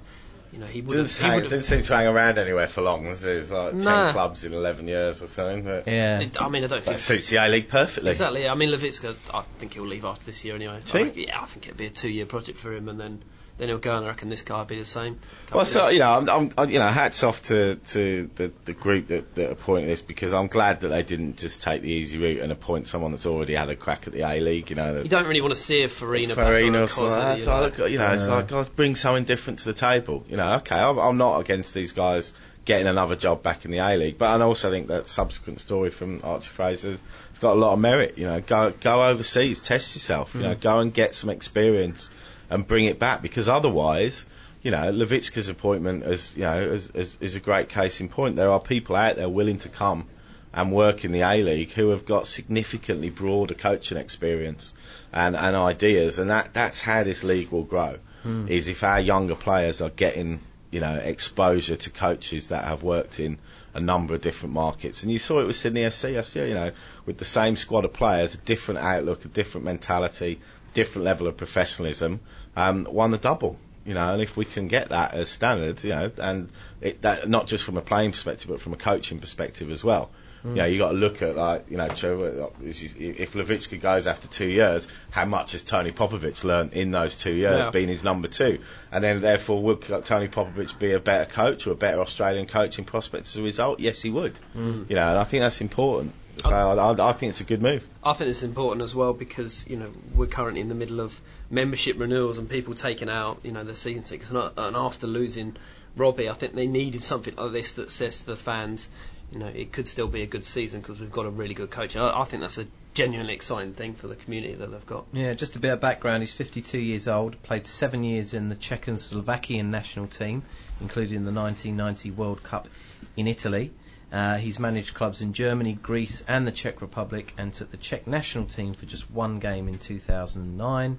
[0.51, 2.81] you know, he would didn't, he hang, would didn't seem to hang around anywhere for
[2.81, 6.23] long there's like 10 clubs in 11 years or something but Yeah.
[6.39, 8.47] I mean, I don't think that suits the A-League perfectly Exactly.
[8.49, 10.79] I mean, Lavicka, I think he'll leave after this year anyway.
[10.85, 10.97] See?
[10.97, 13.21] I reckon- yeah, I think it'll be a two-year project for him, and then
[13.59, 15.19] then he'll go, and I reckon this guy will be the same.
[15.53, 18.73] Well, so you know, I'm, I'm, I- you know, hats off to, to the, the
[18.73, 22.17] group that, that appointed this because I'm glad that they didn't just take the easy
[22.17, 24.69] route and appoint someone that's already had a crack at the A League.
[24.69, 26.87] You know, that you don't really want to see a Farina, back or Farina or
[26.87, 27.91] something like Kozzy, that.
[27.91, 28.05] you know.
[28.05, 30.23] look, it's like guys bring something different to the table.
[30.29, 33.79] You know, okay, I'm, I'm not against these guys getting another job back in the
[33.79, 34.17] A League.
[34.17, 37.79] But I also think that subsequent story from Archie Fraser has got a lot of
[37.79, 38.17] merit.
[38.17, 40.33] You know, go go overseas, test yourself.
[40.33, 40.43] You mm.
[40.43, 42.09] know, go and get some experience
[42.49, 44.25] and bring it back because otherwise.
[44.61, 48.35] You know, Lavicka's appointment is, you know, is, is, is a great case in point.
[48.35, 50.05] There are people out there willing to come
[50.53, 54.73] and work in the A League who have got significantly broader coaching experience
[55.13, 57.97] and, and ideas, and that, that's how this league will grow.
[58.23, 58.47] Hmm.
[58.49, 63.19] Is if our younger players are getting you know exposure to coaches that have worked
[63.19, 63.37] in
[63.73, 66.17] a number of different markets, and you saw it with Sydney FC.
[66.17, 66.71] I see, you know,
[67.05, 70.39] with the same squad of players, a different outlook, a different mentality,
[70.73, 72.19] different level of professionalism,
[72.55, 73.57] um, won the double.
[73.85, 76.49] You know, and if we can get that as standard, you know, and
[76.81, 80.11] it, that not just from a playing perspective, but from a coaching perspective as well.
[80.43, 84.45] You know, you got to look at like, you know, if Lavicka goes after two
[84.47, 87.69] years, how much has Tony Popovic learned in those two years, Yeah.
[87.71, 88.59] being his number two,
[88.91, 92.85] and then therefore would Tony Popovic be a better coach or a better Australian coaching
[92.85, 93.79] prospect as a result?
[93.79, 94.39] Yes, he would.
[94.55, 96.13] You know, and I think that's important.
[96.43, 97.85] So I, I, I think it's a good move.
[98.01, 101.19] I think it's important as well because you know we're currently in the middle of
[101.49, 105.05] membership renewals and people taking out you know their season tickets and, uh, and after
[105.05, 105.57] losing
[105.97, 108.87] Robbie, I think they needed something like this that says to the fans,
[109.31, 111.69] you know, it could still be a good season because we've got a really good
[111.71, 111.95] coach.
[111.95, 115.05] And I, I think that's a genuinely exciting thing for the community that they've got.
[115.13, 116.23] Yeah, just a bit of background.
[116.23, 120.43] He's 52 years old, played seven years in the Czechoslovakian national team,
[120.81, 122.67] including the 1990 World Cup
[123.15, 123.71] in Italy.
[124.11, 128.07] Uh, he's managed clubs in Germany, Greece, and the Czech Republic, and took the Czech
[128.07, 130.97] national team for just one game in 2009,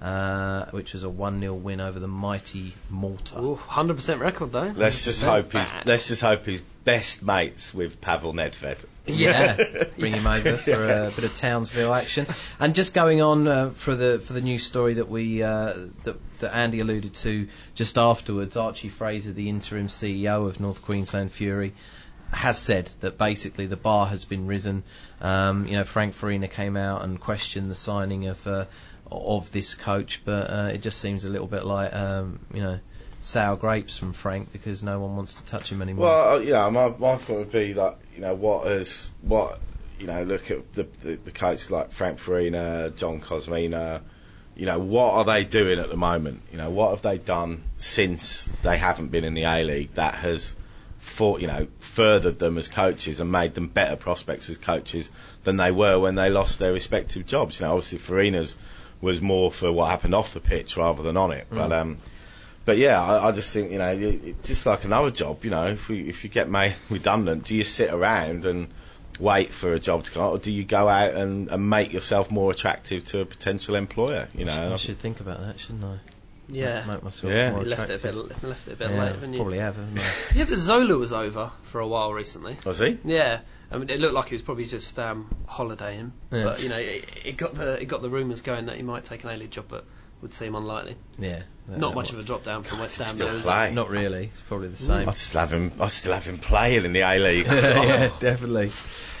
[0.00, 3.40] uh, which was a 1 0 win over the mighty Malta.
[3.40, 4.72] Ooh, 100% record though.
[4.76, 8.84] Let's just hope he's let's just hope he's best mates with Pavel Nedved.
[9.06, 9.56] Yeah,
[9.98, 12.26] bring him over for a bit of Townsville action.
[12.60, 16.16] And just going on uh, for the for the news story that we uh, that,
[16.38, 21.74] that Andy alluded to just afterwards, Archie Fraser, the interim CEO of North Queensland Fury,
[22.32, 24.84] has said that basically the bar has been risen.
[25.20, 28.66] Um, you know, Frank Farina came out and questioned the signing of uh,
[29.10, 32.78] of this coach, but uh, it just seems a little bit like um, you know
[33.20, 36.06] sour grapes from Frank because no one wants to touch him anymore.
[36.06, 39.60] Well, uh, yeah, my my point would be like you know what is what
[39.98, 44.02] you know look at the the, the coaches like Frank Farina, John Kosmina.
[44.56, 46.42] You know what are they doing at the moment?
[46.50, 50.16] You know what have they done since they haven't been in the A League that
[50.16, 50.56] has
[50.98, 55.10] for you know furthered them as coaches and made them better prospects as coaches
[55.44, 57.60] than they were when they lost their respective jobs.
[57.60, 58.56] You know, obviously Farina's
[59.00, 61.98] was more for what happened off the pitch rather than on it, but um.
[62.64, 65.48] But yeah, I, I just think you know, it, it, just like another job, you
[65.50, 68.68] know, if we, if you get made redundant, do you sit around and
[69.18, 72.30] wait for a job to come, or do you go out and, and make yourself
[72.30, 74.28] more attractive to a potential employer?
[74.34, 75.96] You know, and I I should think about that, shouldn't I?
[76.50, 76.84] Yeah.
[76.84, 77.52] Make myself Yeah.
[77.52, 78.28] more You left it a attractive.
[78.42, 79.38] bit, left it a bit yeah, late, haven't you?
[79.38, 80.02] probably have, haven't I?
[80.34, 82.58] Yeah, the Zola was over for a while recently.
[82.66, 82.98] was he?
[83.02, 86.44] Yeah, I mean, it looked like he was probably just um, holidaying, Yeah.
[86.44, 89.04] but you know, it, it got the it got the rumours going that he might
[89.04, 89.84] take an A-League job, but
[90.22, 90.96] would seem unlikely.
[91.18, 91.42] Yeah.
[91.68, 93.48] Not much of a drop down from West Ham, Still though, is it?
[93.48, 93.74] play.
[93.74, 94.30] Not really.
[94.32, 95.06] It's probably the same.
[95.08, 95.70] I'd still have him.
[95.78, 97.46] I'd still have him playing in the A League.
[97.48, 98.70] yeah, definitely.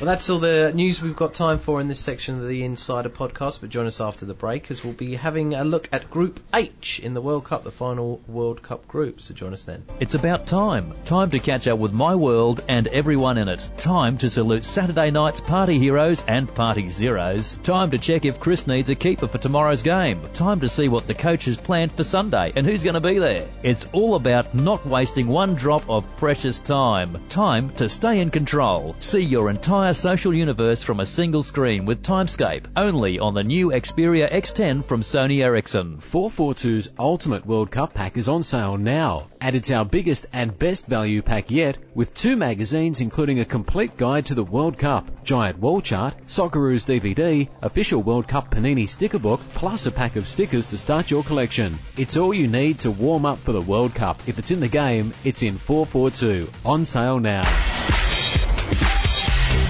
[0.00, 3.08] Well, that's all the news we've got time for in this section of the Insider
[3.08, 3.60] podcast.
[3.60, 7.00] But join us after the break as we'll be having a look at Group H
[7.00, 9.20] in the World Cup, the final World Cup group.
[9.20, 9.84] So join us then.
[9.98, 10.94] It's about time.
[11.04, 13.68] Time to catch up with my world and everyone in it.
[13.78, 17.56] Time to salute Saturday night's party heroes and party zeros.
[17.64, 20.20] Time to check if Chris needs a keeper for tomorrow's game.
[20.32, 23.18] Time to see what the coach has planned for Sunday and who's going to be
[23.18, 23.48] there.
[23.64, 27.18] It's all about not wasting one drop of precious time.
[27.30, 28.94] Time to stay in control.
[29.00, 32.66] See your entire social universe from a single screen with Timescape.
[32.76, 35.96] Only on the new Xperia X10 from Sony Ericsson.
[35.98, 40.86] 442's Ultimate World Cup pack is on sale now, and it's our biggest and best
[40.86, 45.58] value pack yet, with two magazines including a complete guide to the World Cup, giant
[45.58, 50.66] wall chart, Socceroos DVD, official World Cup Panini sticker book, plus a pack of stickers
[50.66, 51.78] to start your collection.
[51.96, 54.20] It's all you need to warm up for the World Cup.
[54.26, 56.50] If it's in the game, it's in 442.
[56.64, 58.07] On sale now.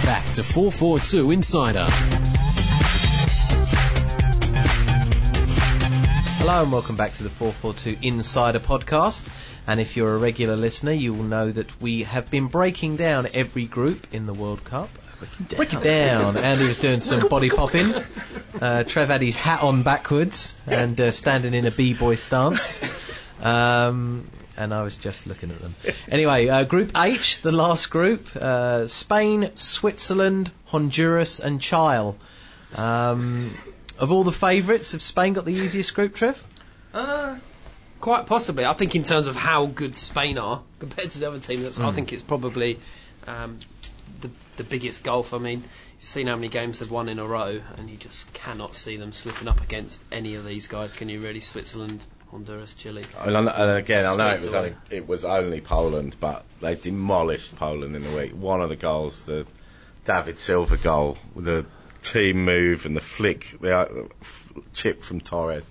[0.05, 1.87] Back to 442 Insider.
[6.39, 9.29] Hello and welcome back to the 442 Insider podcast.
[9.67, 13.29] And if you're a regular listener, you will know that we have been breaking down
[13.35, 14.89] every group in the World Cup.
[15.57, 16.37] Break it down.
[16.39, 17.93] Andy was doing some body popping.
[18.61, 22.81] Uh, Trev had his hat on backwards and uh, standing in a b-boy stance.
[23.43, 24.25] Um,
[24.59, 25.75] and I was just looking at them.
[26.11, 32.15] Anyway, uh, Group H, the last group: uh, Spain, Switzerland, Honduras, and Chile.
[32.77, 33.57] Um,
[33.99, 36.45] of all the favourites, have Spain got the easiest group, Trev?
[36.93, 37.37] Uh,
[38.01, 38.65] Quite possibly.
[38.65, 41.81] I think in terms of how good Spain are compared to the other teams, that's,
[41.81, 42.79] I think it's probably
[43.27, 43.59] um,
[44.21, 45.35] the the biggest gulf.
[45.35, 48.33] I mean, you've seen how many games they've won in a row, and you just
[48.33, 50.95] cannot see them slipping up against any of these guys.
[50.95, 51.41] Can you really?
[51.41, 53.05] Switzerland, Honduras, Chile.
[53.25, 57.97] And, again, I know it was only it was only Poland, but they demolished Poland
[57.97, 58.33] in the week.
[58.33, 59.47] One of the goals, the
[60.05, 61.65] David Silva goal, the
[62.03, 63.89] team move and the flick, the uh,
[64.75, 65.71] chip from Torres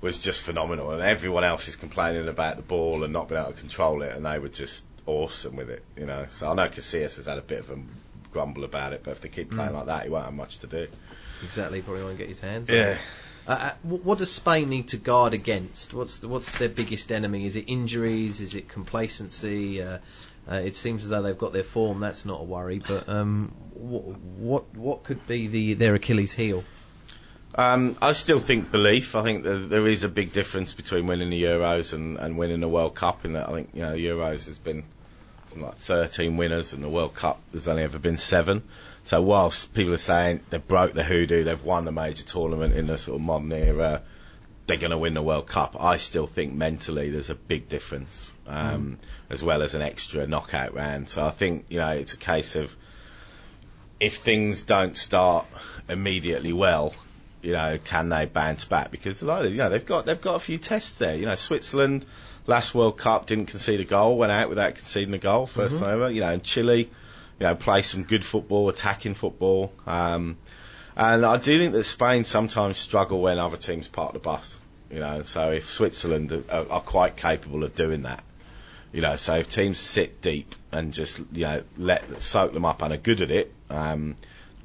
[0.00, 0.90] was just phenomenal.
[0.90, 4.14] And everyone else is complaining about the ball and not being able to control it,
[4.14, 5.84] and they were just awesome with it.
[5.96, 7.78] You know, so I know Casillas has had a bit of a
[8.32, 10.66] grumble about it, but if they keep playing like that, he won't have much to
[10.66, 10.88] do.
[11.42, 12.68] Exactly, probably won't get his hands.
[12.68, 12.98] on Yeah.
[13.46, 15.94] Uh, uh, what does Spain need to guard against?
[15.94, 17.46] What's the, what's their biggest enemy?
[17.46, 18.40] Is it injuries?
[18.40, 19.80] Is it complacency?
[19.80, 19.98] Uh,
[20.50, 22.00] uh, it seems as though they've got their form.
[22.00, 22.80] That's not a worry.
[22.80, 26.64] But um, wh- what what could be the their Achilles heel?
[27.54, 29.14] Um, I still think belief.
[29.14, 32.60] I think there, there is a big difference between winning the Euros and, and winning
[32.60, 33.24] the World Cup.
[33.24, 34.84] In that, I think you know, Euros has been
[35.56, 38.62] like 13 winners, and the World Cup there's only ever been seven.
[39.06, 42.88] So whilst people are saying they broke the hoodoo, they've won the major tournament in
[42.88, 44.02] the sort of modern era,
[44.66, 45.76] they're going to win the World Cup.
[45.78, 48.98] I still think mentally there's a big difference, um,
[49.30, 51.08] as well as an extra knockout round.
[51.08, 52.74] So I think you know it's a case of
[54.00, 55.46] if things don't start
[55.88, 56.92] immediately well,
[57.42, 58.90] you know, can they bounce back?
[58.90, 61.14] Because a lot of, you know they've got they've got a few tests there.
[61.14, 62.04] You know, Switzerland
[62.48, 65.90] last World Cup didn't concede a goal, went out without conceding a goal 1st time
[65.90, 66.10] ever.
[66.10, 66.90] You know, and Chile,
[67.38, 69.72] you know, play some good football, attacking football.
[69.86, 70.36] Um,
[70.96, 74.58] and I do think that Spain sometimes struggle when other teams park the bus.
[74.90, 78.22] You know, so if Switzerland are, are quite capable of doing that,
[78.92, 82.80] you know, so if teams sit deep and just you know let soak them up
[82.82, 84.16] and are good at it, um,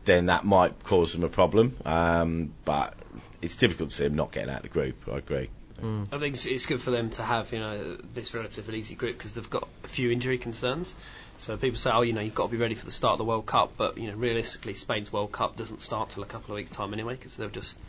[0.05, 1.75] then that might cause them a problem.
[1.85, 2.93] Um, but
[3.41, 4.95] it's difficult to see them not getting out of the group.
[5.11, 5.49] I agree.
[5.83, 9.17] I think it's, it's good for them to have you know this relatively easy group
[9.17, 10.95] because they've got a few injury concerns.
[11.37, 13.17] So people say, oh, you know, you've got to be ready for the start of
[13.17, 16.53] the World Cup, but you know, realistically, Spain's World Cup doesn't start till a couple
[16.53, 17.79] of weeks' time anyway because they'll just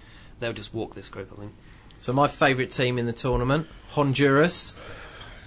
[0.40, 1.30] they'll just walk this group.
[1.36, 1.52] I think.
[2.00, 4.74] So my favourite team in the tournament, Honduras.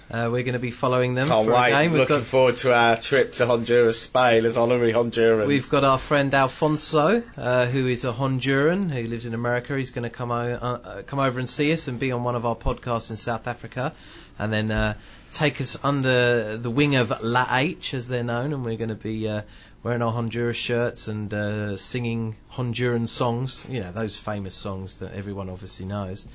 [0.08, 1.66] Uh, we're going to be following them Can't for wait.
[1.66, 1.90] a game.
[1.90, 5.48] We've Looking got forward to our trip to Honduras, Spain as honorary Hondurans.
[5.48, 9.76] We've got our friend Alfonso, uh, who is a Honduran who lives in America.
[9.76, 12.22] He's going to come o- uh, uh, come over and see us and be on
[12.22, 13.92] one of our podcasts in South Africa,
[14.38, 14.94] and then uh,
[15.32, 18.94] take us under the wing of La H, as they're known, and we're going to
[18.94, 19.42] be uh,
[19.82, 23.66] wearing our Honduras shirts and uh, singing Honduran songs.
[23.68, 26.26] You know those famous songs that everyone obviously knows.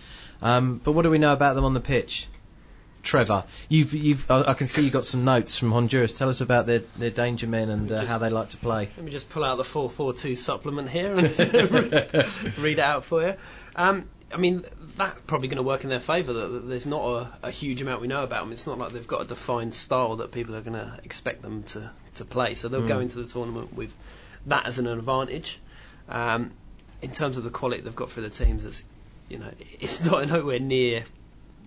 [0.42, 2.28] Um, but what do we know about them on the pitch?
[3.04, 6.14] Trevor, you've, you've, I can see you've got some notes from Honduras.
[6.14, 8.90] Tell us about their, their danger men and uh, Just- how they like to play.
[8.96, 11.24] Let me just pull out the 442 supplement here and
[12.60, 13.34] read it out for you.
[13.76, 14.66] Um, I mean,
[14.98, 16.34] that's probably going to work in their favour.
[16.34, 18.52] That there's not a, a huge amount we know about them.
[18.52, 21.64] It's not like they've got a defined style that people are going to expect them
[21.64, 22.56] to, to play.
[22.56, 23.96] So they'll go into the tournament with
[24.46, 25.60] that as an advantage.
[26.10, 26.52] Um,
[27.02, 28.84] in terms of the quality they've got for the teams, it's
[29.28, 31.04] you know it's not nowhere near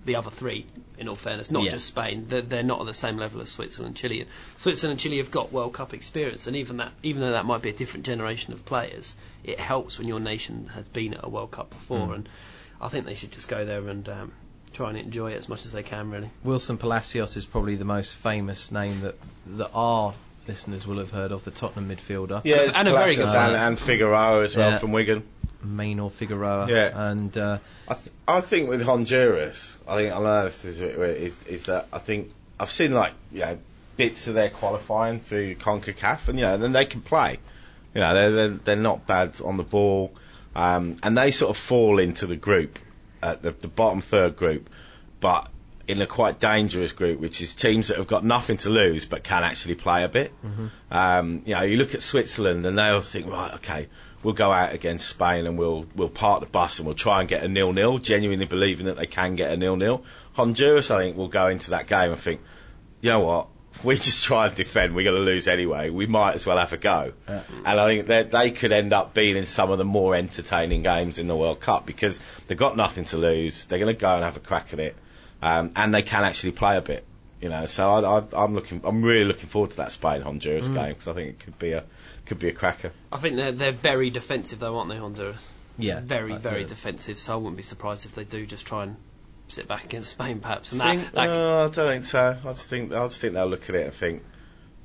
[0.04, 0.66] the other three.
[0.96, 1.72] In all fairness, not Yeah.
[1.72, 4.26] just Spain, they're, they're not on the same level as Switzerland, and Chile.
[4.56, 7.62] Switzerland and Chile have got World Cup experience, and even that, even though that might
[7.62, 11.28] be a different generation of players, it helps when your nation has been at a
[11.28, 12.08] World Cup before.
[12.08, 12.14] Mm.
[12.14, 12.28] And
[12.84, 14.32] I think they should just go there and um,
[14.72, 16.10] try and enjoy it as much as they can.
[16.10, 19.14] Really, Wilson Palacios is probably the most famous name that
[19.56, 20.14] that our
[20.46, 22.42] listeners will have heard of, the Tottenham midfielder.
[22.44, 24.78] yeah, and a- and a very good and, and Figueroa as well Yeah.
[24.78, 25.22] from Wigan.
[25.66, 26.68] Maynor Figueroa.
[26.68, 27.08] Yeah.
[27.10, 27.56] And uh,
[27.88, 31.86] I, th- I think with Honduras, I think I know this is, is is that
[31.92, 33.58] I think I've seen like you know
[33.96, 37.38] bits of their qualifying through Concacaf, and you know then they can play.
[37.94, 40.12] You know they're they're, they're not bad on the ball,
[40.54, 42.78] um, and they sort of fall into the group
[43.22, 44.70] at the, the bottom third group,
[45.20, 45.48] but
[45.86, 49.22] in a quite dangerous group, which is teams that have got nothing to lose but
[49.22, 50.32] can actually play a bit.
[50.90, 53.88] Um, you know, you look at Switzerland and they'll think, right, okay,
[54.22, 57.28] we'll go out against Spain and we'll we'll park the bus and we'll try and
[57.28, 60.04] get a nil nil, genuinely believing that they can get a nil nil.
[60.32, 62.40] Honduras, I think, will go into that game and think,
[63.02, 63.48] you know what?
[63.76, 65.90] If we just try and defend, we're going to lose anyway.
[65.90, 67.12] We might as well have a go.
[67.26, 70.82] And I think that they could end up being in some of the more entertaining
[70.82, 73.66] games in the World Cup because they've got nothing to lose.
[73.66, 74.96] They're going to go and have a crack at it,
[75.42, 77.04] um, and they can actually play a bit.
[77.40, 80.68] You know, so I, I, I'm looking, I'm really looking forward to that Spain Honduras
[80.68, 81.84] game because I think it could be a
[82.24, 82.90] could be a cracker.
[83.12, 85.36] I think they're they're very defensive though, aren't they, Honduras?
[85.76, 86.66] yeah, very very yeah.
[86.66, 87.18] defensive.
[87.18, 88.96] So I wouldn't be surprised if they do just try and
[89.48, 90.72] sit back against Spain, perhaps.
[90.72, 92.38] And Think- that, that no, I don't think so.
[92.44, 94.22] I just think I just think they'll look at it and think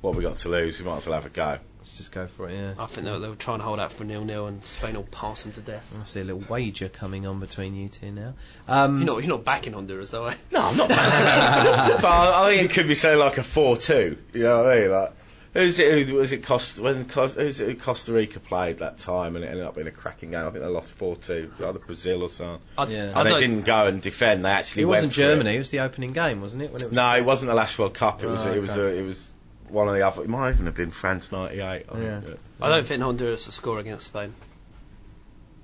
[0.00, 0.78] what have we got to lose?
[0.80, 1.58] We might as well have a go.
[1.78, 2.54] Let's just go for it.
[2.54, 2.74] Yeah.
[2.78, 5.42] I think they'll, they'll try and hold out for nil nil, and Spain will pass
[5.42, 5.90] them to death.
[5.98, 8.34] I see a little wager coming on between you two now.
[8.68, 10.34] Um, You're not, you're not backing Honduras, though, eh?
[10.50, 10.88] No, I'm not.
[10.88, 14.18] but I, I think it could be say like a four-two.
[14.34, 14.90] You know what I mean?
[14.90, 15.12] Like.
[15.52, 16.06] Who's it?
[16.06, 16.44] Who was it?
[16.44, 17.66] Costa, when Costa, who's it?
[17.68, 20.46] Who Costa Rica played that time, and it ended up being a cracking game.
[20.46, 21.32] I think they lost four-two.
[21.32, 22.60] It was either Brazil or something.
[22.78, 23.12] I, Yeah.
[23.14, 24.44] I And they don't- didn't go and defend.
[24.44, 25.24] They actually it wasn't for it.
[25.24, 25.56] Germany.
[25.56, 25.58] It.
[25.58, 26.72] was the opening game, wasn't it?
[26.72, 28.22] When it was No, it wasn't the last World Cup.
[28.22, 28.46] It was.
[28.46, 28.70] Oh, It was.
[28.70, 28.80] okay.
[28.98, 29.32] A, it was
[29.68, 30.22] one of the other.
[30.22, 31.60] It might even have been France '98.
[31.88, 32.04] I think.
[32.04, 32.20] Yeah.
[32.62, 34.32] I don't think Honduras will score against Spain.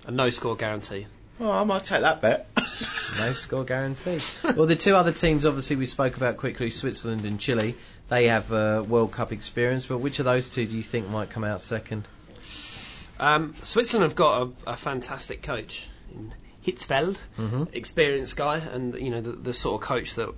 [0.07, 1.07] A no score guarantee.
[1.39, 2.47] Oh, I might take that bet.
[3.19, 4.19] No score guarantee.
[4.45, 7.75] well, the two other teams, obviously, we spoke about quickly Switzerland and Chile.
[8.09, 11.31] They have uh, World Cup experience, but which of those two do you think might
[11.31, 12.07] come out second?
[13.19, 16.33] Um, Switzerland have got a, a fantastic coach in
[16.65, 17.17] Hitzfeld,
[17.73, 20.33] experienced guy, and you know the, the sort of coach that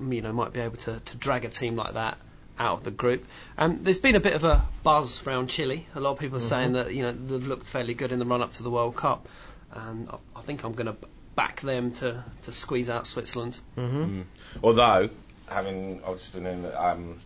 [0.00, 2.18] you know might be able to, to drag a team like that
[2.58, 3.24] out of the group.
[3.56, 5.86] Um, there's been a bit of a buzz around Chile.
[5.94, 8.26] A lot of people are saying that you know they've looked fairly good in the
[8.26, 9.28] run up to the World Cup,
[9.72, 10.96] and I, I think I'm going to
[11.36, 13.58] back them to, to squeeze out Switzerland.
[14.62, 15.08] Although,
[15.50, 17.20] having obviously been in, um,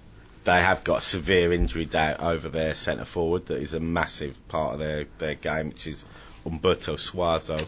[0.45, 4.75] they have got severe injury doubt over their centre forward that is a massive part
[4.75, 6.05] of their, their game, which is
[6.45, 7.65] Humberto Suazo,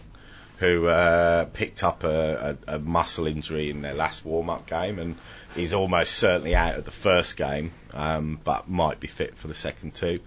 [0.59, 4.98] who uh, picked up a, a, a muscle injury in their last warm up game
[4.98, 5.16] and
[5.57, 9.55] is almost certainly out of the first game, um, but might be fit for the
[9.55, 10.20] second two.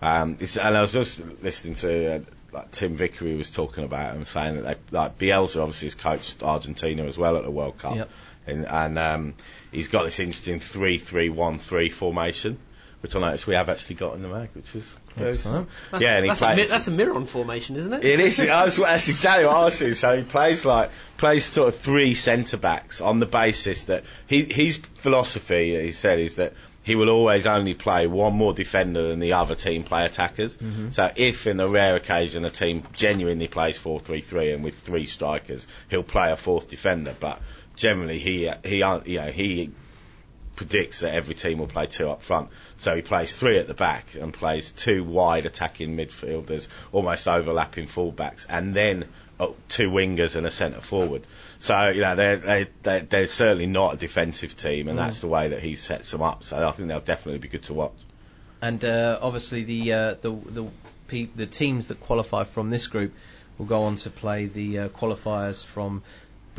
[0.00, 2.20] Um, it's, and I was just listening to uh,
[2.52, 6.42] like Tim Vickery was talking about and saying that they, like Bielsa obviously has coached
[6.42, 8.10] Argentina as well at the World Cup, Yep.
[8.46, 9.34] and, and um,
[9.72, 12.58] he's got this interesting three-three-one-three formation,
[13.00, 15.68] which I noticed we have actually got in the mag, which is very Excellent.
[15.90, 16.70] That's, yeah, and he that's, a, mi- plays.
[16.70, 18.04] that's a mirror on formation, isn't it?
[18.04, 18.36] It is.
[18.38, 19.94] That's, that's exactly what I was saying.
[19.94, 24.44] So he plays like plays sort of three centre backs on the basis that he
[24.44, 26.52] his philosophy he said is that
[26.82, 30.56] he will always only play one more defender than the other team play attackers.
[30.56, 30.90] Mm-hmm.
[30.92, 34.78] So if in the rare occasion a team genuinely plays four three three and with
[34.78, 37.14] three strikers, he'll play a fourth defender.
[37.18, 37.40] But
[37.78, 39.70] generally he he uh, you know he
[40.56, 42.50] predicts that every team will play two up front.
[42.78, 47.86] So he plays three at the back and plays two wide attacking midfielders, almost overlapping
[47.86, 49.06] fullbacks, and then
[49.38, 51.22] uh, two wingers and a centre forward.
[51.60, 55.28] So you know they're they they're, they're certainly not a defensive team, and that's the
[55.28, 56.44] way that he sets them up.
[56.44, 57.96] So I think they'll definitely be good to watch.
[58.60, 63.14] And uh, obviously, the uh, the the the teams that qualify from this group
[63.56, 66.02] will go on to play the uh, qualifiers from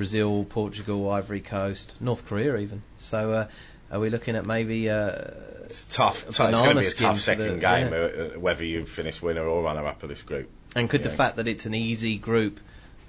[0.04, 2.82] Brazil, Portugal, Ivory Coast, North Korea, even.
[3.00, 3.48] So, uh,
[3.92, 4.90] are we looking at maybe?
[4.90, 5.12] Uh,
[5.66, 6.24] It's tough.
[6.26, 7.98] A It's going to be a tough second the- game, yeah.
[8.00, 10.50] uh, uh, whether you finish winner or runner up of this group.
[10.74, 12.62] and could the fact that it's an easy group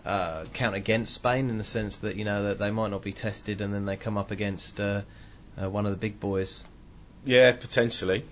[0.04, 3.12] uh, count against Spain in the sense that you know that they might not be
[3.12, 5.02] tested and then they come up against uh,
[5.62, 6.64] uh, one of the big boys?
[7.24, 8.24] Yeah, potentially,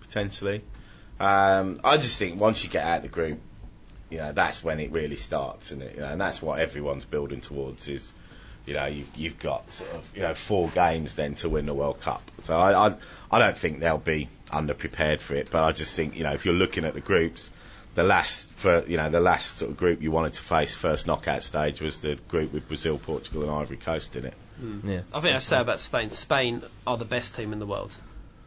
[0.00, 0.62] potentially.
[1.20, 3.40] Um, I just think once you get out of the group,
[4.10, 7.04] you know, that's when it really starts, and it, you know, and that's what everyone's
[7.04, 7.88] building towards.
[7.88, 8.12] Is
[8.66, 11.74] you know, you, you've got sort of you know four games then to win the
[11.74, 12.22] World Cup.
[12.42, 12.94] So I, I,
[13.30, 16.44] I don't think they'll be underprepared for it, but I just think you know if
[16.44, 17.52] you're looking at the groups.
[17.94, 21.06] The last, for you know, the last sort of group you wanted to face first
[21.06, 24.34] knockout stage was the group with Brazil, Portugal, and Ivory Coast in it.
[24.60, 24.86] Hmm.
[24.86, 25.00] Yeah.
[25.14, 26.10] I think I say about Spain.
[26.10, 27.96] Spain are the best team in the world,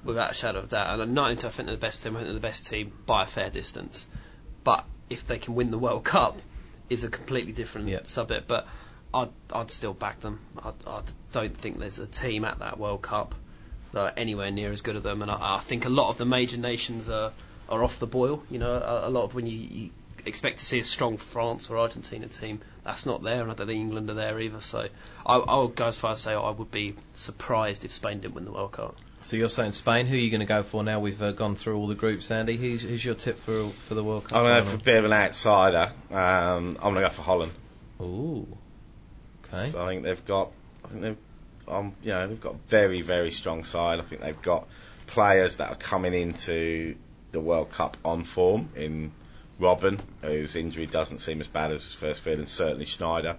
[0.04, 0.94] without a shadow of doubt.
[0.94, 2.16] And I'm not into I think they're the best team.
[2.16, 4.06] I think they're the best team by a fair distance.
[4.64, 6.40] But if they can win the World Cup,
[6.90, 8.00] is a completely different Yeah.
[8.04, 8.48] subject.
[8.48, 8.68] But
[9.14, 10.40] I'd I'd still back them.
[10.64, 11.02] I, I
[11.32, 13.36] don't think there's a team at that World Cup
[13.94, 15.22] that are anywhere near as good as them.
[15.22, 17.32] And I, I think a lot of the major nations are
[17.70, 18.44] are off the boil.
[18.50, 19.90] You know, a, a lot of when you, you
[20.26, 23.68] expect to see a strong France or Argentina team, that's not there, and I don't
[23.68, 24.62] think England are there either.
[24.62, 24.88] So
[25.26, 28.20] I, I would go as far as to say I would be surprised if Spain
[28.20, 28.96] didn't win the World Cup.
[29.22, 30.06] So you're saying Spain?
[30.06, 31.00] Who are you going to go for now?
[31.00, 32.56] We've uh, gone through all the groups, Andy.
[32.56, 34.38] Who's, who's your tip for for the World Cup?
[34.38, 35.92] I'm going to go for a bit of an outsider.
[36.10, 37.52] Um, I'm going to go for Holland.
[38.02, 38.48] Ooh.
[39.46, 39.68] Okay.
[39.70, 40.52] So I think they've got,
[40.86, 41.18] I think they've,
[41.68, 44.00] um, you know, they've got a very, very strong side.
[44.00, 44.68] I think they've got
[45.08, 46.96] players that are coming into
[47.32, 49.12] the World Cup on form in
[49.60, 53.36] Robben, whose injury doesn't seem as bad as his first feeling, certainly Sneijder.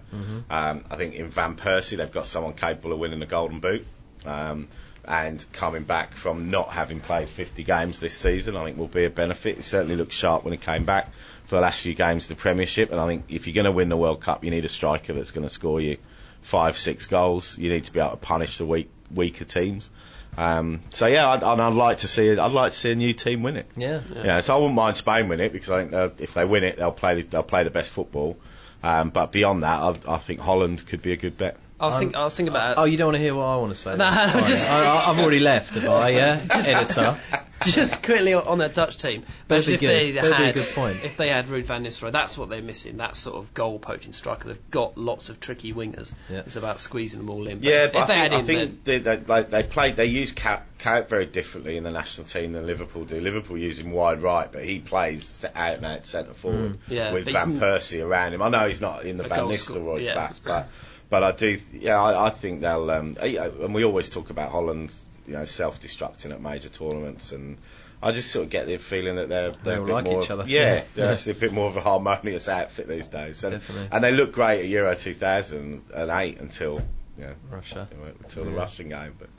[0.49, 3.85] Um, I think in Van Persie, they've got someone capable of winning the Golden Boot.
[4.25, 4.67] Um,
[5.05, 9.05] and coming back from not having played 50 games this season, I think will be
[9.05, 9.57] a benefit.
[9.57, 11.09] He certainly looked sharp when he came back
[11.45, 12.91] for the last few games of the Premiership.
[12.91, 15.13] And I think if you're going to win the World Cup, you need a striker
[15.13, 15.97] that's going to score you
[16.41, 17.57] five, six goals.
[17.57, 19.89] You need to be able to punish the weak, weaker teams.
[20.37, 23.13] Um, so yeah, I'd, I'd I'd like to see I'd like to see a new
[23.13, 23.65] team win it.
[23.75, 23.99] Yeah.
[24.15, 26.77] Yeah, so I wouldn't mind Spain win it because I think if they win it,
[26.77, 28.37] they'll play they'll play the best football.
[28.83, 31.57] Um, but beyond that, I, I think Holland could be a good bet.
[31.81, 33.45] I was, um, think, I was thinking about Oh, you don't want to hear what
[33.45, 33.95] I want to say?
[33.95, 34.27] No, then?
[34.27, 34.43] no, Fine.
[34.45, 36.09] just- I, I, I've already left, have I?
[36.09, 37.17] Yeah, editor.
[37.65, 39.23] just quickly on that Dutch team.
[39.47, 39.79] But if good.
[39.79, 41.03] they That'd be a had, good point.
[41.03, 42.97] if they had Ruud van Nistelrooy, that's what they're missing.
[42.97, 44.47] That sort of goal poaching striker.
[44.47, 46.13] They've got lots of tricky wingers.
[46.29, 46.39] Yeah.
[46.39, 47.59] It's about squeezing them all in.
[47.59, 49.95] But Yeah, if but they I had think, I think they, they, they, they played.
[49.95, 53.19] They use Kuyt, Kuyt very differently in the national team than Liverpool do.
[53.21, 56.79] Liverpool use him wide right, but he plays out and out centre forward mm.
[56.87, 58.41] Yeah, with Van Persie around him.
[58.41, 60.13] I know he's not in the Van goal scorer, Nistelrooy yeah.
[60.13, 60.67] class, but
[61.11, 61.59] but I do.
[61.71, 62.89] Yeah, I, I think they'll.
[62.89, 64.91] Um, and we always talk about Holland,
[65.27, 67.57] you know, self-destructing at major tournaments and.
[68.03, 70.23] I just sort of get the feeling that they're, they're all a bit like more
[70.23, 70.43] each other.
[70.47, 70.83] Yeah, Yeah.
[70.95, 73.89] they're actually a bit more of a harmonious outfit these days, and, Definitely.
[73.91, 76.81] and they look great at Euro 2008 until
[77.15, 77.87] you know, Russia.
[78.23, 79.13] until the Russian game.
[79.19, 79.29] But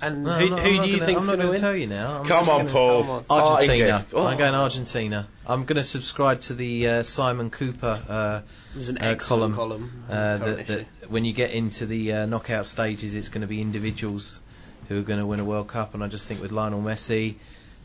[0.00, 1.60] and No, who, not- who do you gonna- think's going to win?
[1.60, 2.20] tell you now.
[2.20, 3.02] I'm come on, gonna- Paul.
[3.02, 3.24] come on.
[3.30, 4.04] Argentina.
[4.14, 4.26] Oh.
[4.26, 5.26] I'm going Argentina.
[5.46, 8.40] I'm going to subscribe to the uh, Simon Kuper uh,
[8.74, 9.54] It was an uh, column.
[9.54, 10.04] column.
[10.08, 13.60] Uh, that, that when you get into the uh, knockout stages, it's going to be
[13.60, 14.40] individuals
[14.88, 17.34] who are going to win a World Cup, and I just think with Lionel Messi,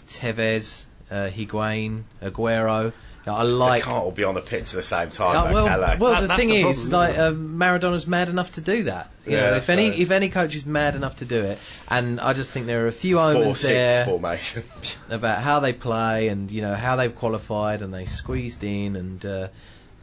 [0.08, 2.92] Tevez, uh, Higuain, Aguero,
[3.26, 3.84] I They like.
[3.84, 5.36] can't all be on the pitch at the same time.
[5.38, 8.28] Uh, though, well, can well, That- the thing the is, problem, like um, Maradona's mad
[8.28, 9.10] enough to do that.
[9.26, 10.00] You Yeah, know, if any right.
[10.00, 11.58] if any coach is mad enough to do it,
[11.98, 14.64] and I just think there are a few four omens six there formation.
[15.10, 19.26] about how they play and you know how they've qualified and they squeezed in and
[19.26, 19.48] uh,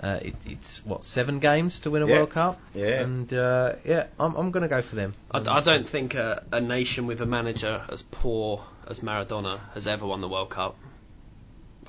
[0.03, 2.17] uh, it, it's what seven games to win a Yeah.
[2.17, 2.61] World Cup.
[2.75, 3.01] Yeah.
[3.03, 5.15] and uh, yeah, I'm, I'm going to go for them.
[5.31, 9.87] I, I don't think a, a nation with a manager as poor as Maradona has
[9.87, 10.77] ever won the World Cup.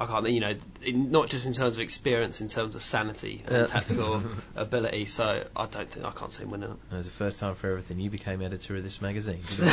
[0.01, 3.43] I can't, you know, in, not just in terms of experience, in terms of sanity
[3.45, 3.65] and Yeah.
[3.67, 4.23] tactical
[4.55, 5.05] ability.
[5.05, 6.77] So I don't think I can't see him winning it.
[6.93, 7.99] It was the first time for everything.
[7.99, 9.39] You became editor of this magazine.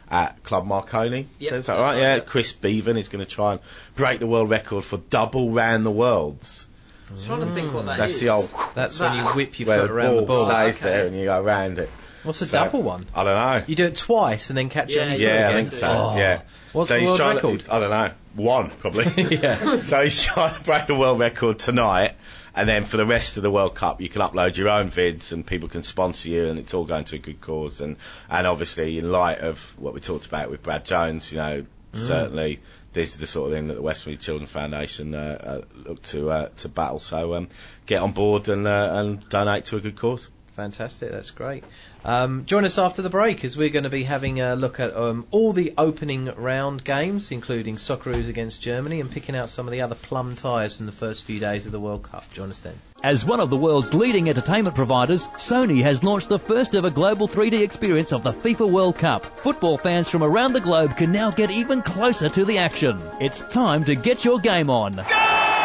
[0.10, 1.82] At Club Marconi, Yep, is that right?
[1.94, 2.20] right, Yeah, yeah.
[2.20, 3.62] Chris Bevan is going to try and
[3.96, 6.68] break the world record for double round the worlds.
[7.10, 8.20] I was trying to think what that That's is.
[8.20, 10.46] the old That's when you whip your where foot around the ball.
[10.48, 10.84] stays Okay.
[10.84, 11.90] there and you go around it.
[12.24, 13.06] What's a So- double one?
[13.16, 13.64] I don't know.
[13.68, 15.88] You do it twice and then catch it Yeah, your Yeah, I think so.
[15.88, 16.18] Oh.
[16.18, 16.42] Yeah.
[16.74, 17.60] What's so the he's world trying record?
[17.62, 18.12] To, I don't know.
[18.36, 19.38] One probably.
[19.42, 19.82] Yeah.
[19.84, 22.16] so he's trying to break the world record tonight,
[22.56, 25.32] and then for the rest of the World Cup, you can upload your own vids,
[25.32, 27.82] and people can sponsor you, and it's all going to a good cause.
[27.82, 27.98] And
[28.30, 31.98] and obviously, in light of what we talked about with Brad Jones, you know, Mm.
[32.00, 32.60] certainly
[32.94, 36.30] this is the sort of thing that the Westmead Children Foundation uh, uh, look to
[36.30, 37.00] uh, to battle.
[37.00, 37.50] So um,
[37.86, 40.30] get on board and uh, and donate to a good cause.
[40.56, 41.64] Fantastic, that's great.
[42.04, 44.96] Um, join us after the break as we're going to be having a look at
[44.96, 49.72] um, all the opening round games, including Socceroos against Germany, and picking out some of
[49.72, 52.32] the other plum ties from the first few days of the World Cup.
[52.34, 52.80] Join us then.
[53.04, 57.28] As one of the world's leading entertainment providers, Sony has launched the first ever global
[57.28, 59.26] 3D experience of the FIFA World Cup.
[59.40, 63.02] Football fans from around the globe can now get even closer to the action.
[63.20, 65.04] It's time to get your game on.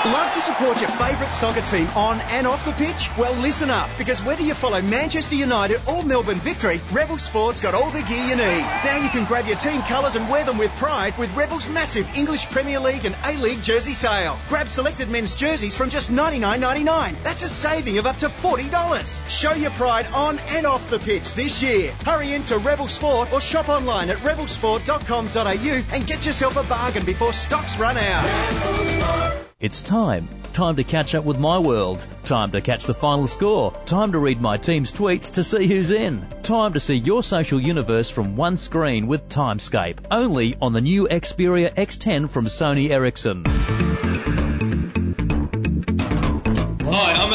[0.07, 3.11] Love to support your favourite soccer team on and off the pitch?
[3.19, 7.75] Well, listen up, because whether you follow Manchester United or Melbourne Victory, Rebel Sports got
[7.75, 8.63] all the gear you need.
[8.85, 12.09] Now you can grab your team colours and wear them with pride with Rebel's massive
[12.17, 14.39] English Premier League and A-League jersey sale.
[14.49, 17.17] Grab selected men's jerseys from just $99.99.
[17.27, 19.29] That's a saving of up to $40.
[19.29, 21.91] Show your pride on and off the pitch this year.
[22.05, 27.33] Hurry into Rebel Sport or shop online at rebelsport.com.au and get yourself a bargain before
[27.33, 29.45] stocks run out.
[29.59, 30.29] It's time.
[30.53, 32.07] Time to catch up with my world.
[32.23, 33.73] Time to catch the final score.
[33.87, 36.25] Time to read my team's tweets to see who's in.
[36.45, 39.99] Time to see your social universe from one screen with Timescape.
[40.13, 43.43] Only on the new Xperia X10 from Sony Ericsson.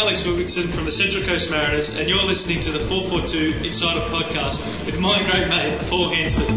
[0.02, 4.84] Alex Wilkinson from the Central Coast Mariners, and you're listening to the 442 Insider Podcast
[4.84, 6.50] with my great mate, Paul Hansford.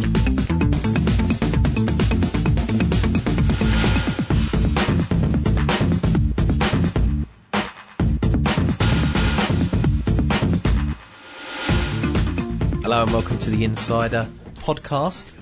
[12.82, 15.34] Hello and welcome to the Insider Podcast.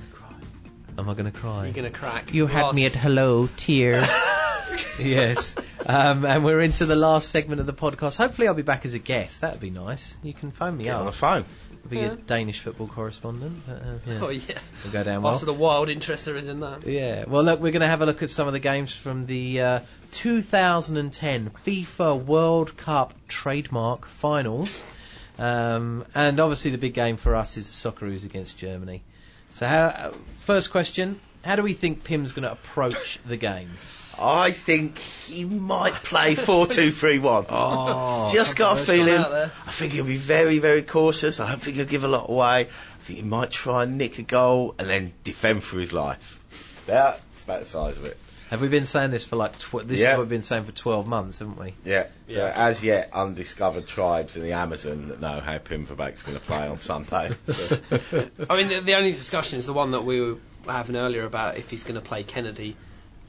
[0.99, 1.67] Am I going to cry?
[1.67, 2.35] You're gonna crack.
[2.35, 4.05] You had me at hello, tear.
[4.99, 5.55] yes.
[5.87, 8.17] Um, and we're into the last segment of the podcast.
[8.17, 9.41] Hopefully, I'll be back as a guest.
[9.41, 10.17] That'd be nice.
[10.23, 11.45] You can phone me Get on the phone.
[11.85, 13.63] I'll be a Danish football correspondent.
[13.67, 14.59] But, uh, yeah, Oh yeah.
[14.85, 15.35] We'll go down well.
[15.35, 16.87] After the wild interest there is in that.
[16.87, 17.25] Yeah.
[17.27, 19.61] Well, look, we're going to have a look at some of the games from the
[19.61, 19.81] uh,
[20.13, 24.85] 2010 FIFA World Cup trademark finals.
[25.39, 29.03] Um, and obviously, the big game for us is the Socceroos against Germany.
[29.53, 33.71] So, how, uh, first question how do we think Pim's going to approach the game?
[34.21, 37.47] I think he might play 4 2 3 1.
[37.49, 39.19] Oh, Just got a feeling.
[39.19, 41.41] I think he'll be very, very cautious.
[41.41, 42.69] I don't think he'll give a lot away.
[42.69, 46.39] I think he might try and nick a goal and then defend for his life.
[46.87, 48.17] That's about the size of it.
[48.53, 50.11] Have we been saying this for like tw- this Yeah.
[50.13, 51.73] is what we've been saying for twelve months, haven't we?
[51.87, 52.05] Yeah.
[52.29, 52.37] Yeah.
[52.37, 56.39] There are as yet undiscovered tribes in the Amazon that know how Pim Verbeek's going
[56.39, 57.33] to play on Sunday.
[57.51, 57.79] So,
[58.51, 60.37] I mean, the, the only discussion is the one that we were
[60.67, 62.77] having earlier about if he's going to play Kennedy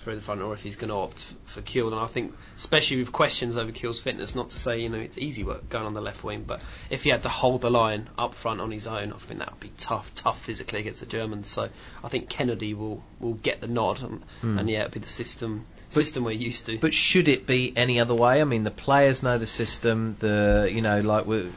[0.03, 1.91] through the front or if he's going to opt for Kewell.
[1.91, 5.17] And I think, especially with questions over Kewell's fitness, not to say you know it's
[5.17, 8.09] easy work going on the left wing, but if he had to hold the line
[8.17, 11.05] up front on his own, I think that would be tough, tough physically against the
[11.05, 11.47] Germans.
[11.47, 11.69] So
[12.03, 14.57] I think Kennedy will will get the nod, and, hmm.
[14.59, 16.77] and yeah, it'll be the system system we're used to.
[16.77, 18.41] But should it be any other way?
[18.41, 20.15] I mean, the players know the system.
[20.19, 21.49] The you know, like we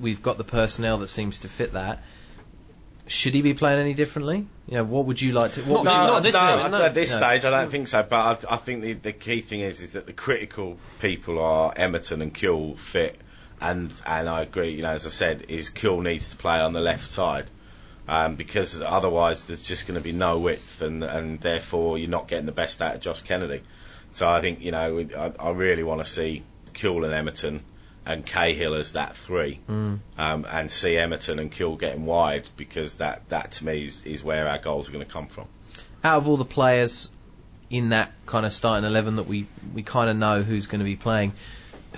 [0.00, 2.02] we've got the personnel that seems to fit that.
[3.06, 4.46] Should he be playing any differently?
[4.66, 5.62] You know, what would you like to?
[5.62, 6.38] What Not- would you not like at to this see?
[6.70, 7.16] point, at this No.
[7.18, 8.02] stage, I don't think so.
[8.08, 11.72] But I, I think the, the key thing is is that the critical people are
[11.76, 13.18] Emerton and Kewell fit,
[13.60, 14.70] and and I agree.
[14.70, 17.50] You know, as I said, is Kewell needs to play on the left side.
[18.06, 22.28] Um, because otherwise there's just going to be no width, and, and therefore you're not
[22.28, 23.62] getting the best out of Josh Kennedy.
[24.12, 26.42] So I think you know I, I really want to see
[26.74, 27.60] Kewell and Emerton
[28.06, 33.28] and Cahill as that three, um, and see Emerton and Kewell getting wide because that,
[33.30, 35.46] that to me is, is where our goals are going to come from.
[36.02, 37.10] Out of all the players
[37.70, 40.84] in that kind of starting eleven that we we kind of know who's going to
[40.84, 41.32] be playing,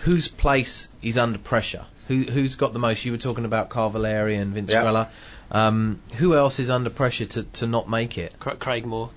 [0.00, 1.84] whose place is under pressure?
[2.08, 3.04] Who who's got the most?
[3.04, 4.84] You were talking about Carvaleri and Vince Yeah.
[4.84, 5.08] Grella.
[5.50, 8.34] Um, who else is under pressure to, to not make it?
[8.40, 9.10] Cra- Craig Moore,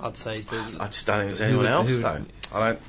[0.00, 2.24] I'd say, is the I just don't think there's anyone would- else who- though.
[2.52, 2.80] I don't.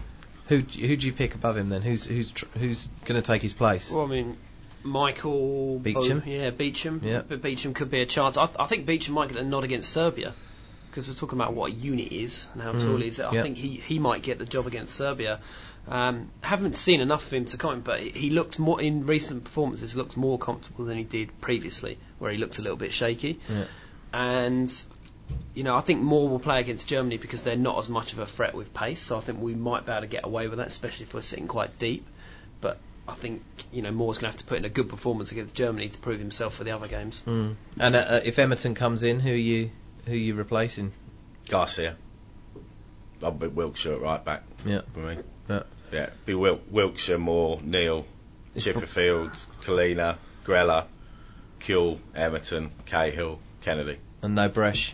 [0.51, 1.81] Who who do you pick above him then?
[1.81, 3.89] Who's who's tr- who's going to take his place?
[3.91, 4.35] Well, I mean,
[4.83, 6.25] Michael Beauchamp?
[6.27, 7.03] Yeah, Beauchamp.
[7.03, 7.21] Yeah.
[7.27, 8.35] but Beauchamp could be a chance.
[8.37, 10.33] I, th- I think Beauchamp might get a nod against Serbia
[10.89, 13.19] because we're talking about what a unit is and how tall he is.
[13.21, 13.41] I Mm, yeah.
[13.43, 15.39] think he, he might get the job against Serbia.
[15.87, 19.45] Um, haven't seen enough of him to comment, but he- he looked more in recent
[19.45, 19.95] performances.
[19.95, 23.39] Looked more comfortable than he did previously, where he looked a little bit shaky.
[23.49, 23.63] Yeah.
[24.13, 24.83] And
[25.53, 28.19] you know, I think Moore will play against Germany because they're not as much of
[28.19, 29.01] a threat with pace.
[29.01, 31.21] So I think we might be able to get away with that, especially if we're
[31.21, 32.05] sitting quite deep.
[32.61, 32.77] But
[33.07, 35.55] I think you know Moore's going to have to put in a good performance against
[35.55, 37.23] Germany to prove himself for the other games.
[37.25, 37.55] Mm.
[37.79, 39.71] And uh, uh, if Emerton comes in, who you
[40.05, 40.91] who you replacing?
[41.49, 41.95] Garcia.
[43.23, 44.81] I'll be Wilkshire at right back Yeah.
[44.93, 45.17] for me.
[45.49, 45.63] Yeah.
[45.91, 48.05] Yeah, be Wil- Wilkshire, Moore, Neill,
[48.55, 50.85] Chipperfield, Culina, Grella,
[51.59, 53.99] Kewell, Emerton, Cahill, Kennedy.
[54.21, 54.93] And no Bresh.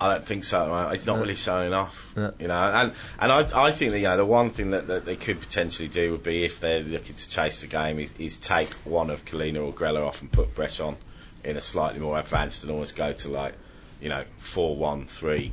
[0.00, 0.68] I don't think so.
[0.68, 0.92] Right?
[0.94, 1.22] He's not No.
[1.22, 2.32] really showing off, No.
[2.38, 2.54] you know.
[2.56, 5.40] And and I, I think that you know the one thing that, that they could
[5.40, 9.10] potentially do would be if they're looking to chase the game is, is take one
[9.10, 10.96] of Culina or Grella off and put Bresh on
[11.44, 13.54] in a slightly more advanced and almost go to like
[14.00, 15.52] you know four one three.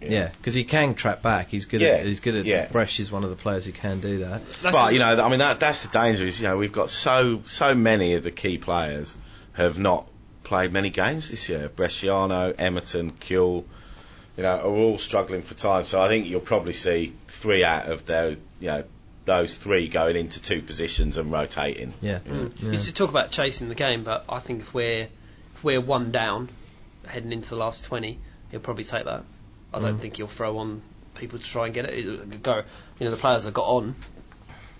[0.00, 0.14] you know.
[0.16, 1.48] Yeah, because he can trap back.
[1.48, 1.80] He's good.
[1.80, 2.44] Yeah, At, he's good at.
[2.44, 2.66] yeah.
[2.68, 4.42] Bresh is one of the players who can do that.
[4.62, 6.24] That's but you know, I mean, that, that's the danger.
[6.26, 9.16] Is you know, we've got so so many of the key players
[9.54, 10.06] have not
[10.48, 11.68] played many games this year.
[11.68, 13.64] Bresciano, Emerton, Kewell,
[14.36, 15.84] you know, are all struggling for time.
[15.84, 18.84] So I think you'll probably see three out of those, you know,
[19.26, 21.92] those three going into two positions and rotating.
[22.00, 22.20] Yeah.
[22.26, 22.70] You Yeah.
[22.70, 25.08] used to talk about chasing the game, but I think if we're
[25.54, 26.48] if we're one down
[27.06, 28.18] heading into the last twenty,
[28.50, 29.24] he'll probably take that.
[29.74, 30.00] I don't mm.
[30.00, 30.80] think he'll throw on
[31.14, 31.98] people to try and get it.
[31.98, 32.62] It'll go,
[32.98, 33.96] you know, the players have got on.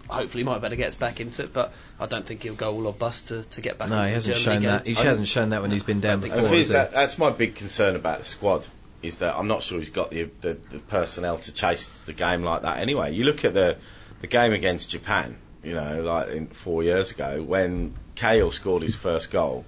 [0.08, 2.86] Hopefully, might better get us back into it, but I don't think he'll go all
[2.86, 4.70] or bust to, to get back No, into he hasn't Germany shown game.
[4.78, 4.86] that.
[4.86, 6.40] He I- hasn't shown that when he's been down before.
[6.40, 8.66] the thing is that, that's my big concern about the squad
[9.02, 12.42] is that I'm not sure he's got the, the the personnel to chase the game
[12.42, 12.78] like that.
[12.78, 13.76] Anyway, you look at the
[14.20, 15.36] the game against Japan.
[15.62, 19.64] You know, like in four years ago when Cahill scored his first goal,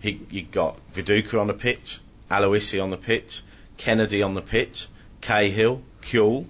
[0.00, 1.98] he you got Viduka on the pitch,
[2.30, 3.42] Aloisi on the pitch,
[3.76, 4.86] Kennedy on the pitch,
[5.20, 6.46] Cahill, Kewell.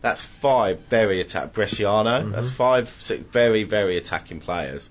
[0.00, 1.52] That's five very attack.
[1.52, 2.22] Bresciano.
[2.22, 2.32] Mm-hmm.
[2.32, 4.88] That's five six very very attacking players.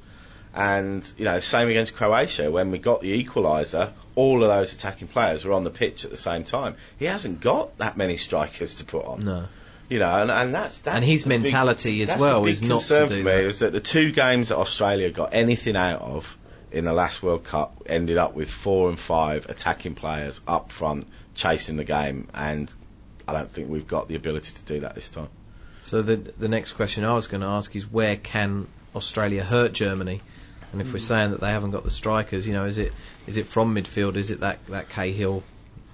[0.54, 3.92] And you know, same against Croatia when we got the equaliser.
[4.16, 6.76] All of those attacking players were on the pitch at the same time.
[6.98, 9.26] He hasn't got that many strikers to put on.
[9.26, 9.46] no.
[9.90, 12.82] You know, and, and that's, that's And his the big- mentality as well is not
[12.82, 13.44] to do for me that.
[13.46, 16.38] is that the two games that Australia got anything out of
[16.74, 21.08] in the last World Cup ended up with four and five attacking players up front
[21.36, 22.70] chasing the game, and
[23.28, 25.30] I don't think we've got the ability to do that this time.
[25.82, 29.74] So the the next question I was going to ask is where can Australia hurt
[29.74, 30.22] Germany?
[30.74, 32.92] And if we're saying that they haven't got the strikers, you know, is it
[33.26, 34.16] is it from midfield?
[34.18, 35.44] Is it that that Cahill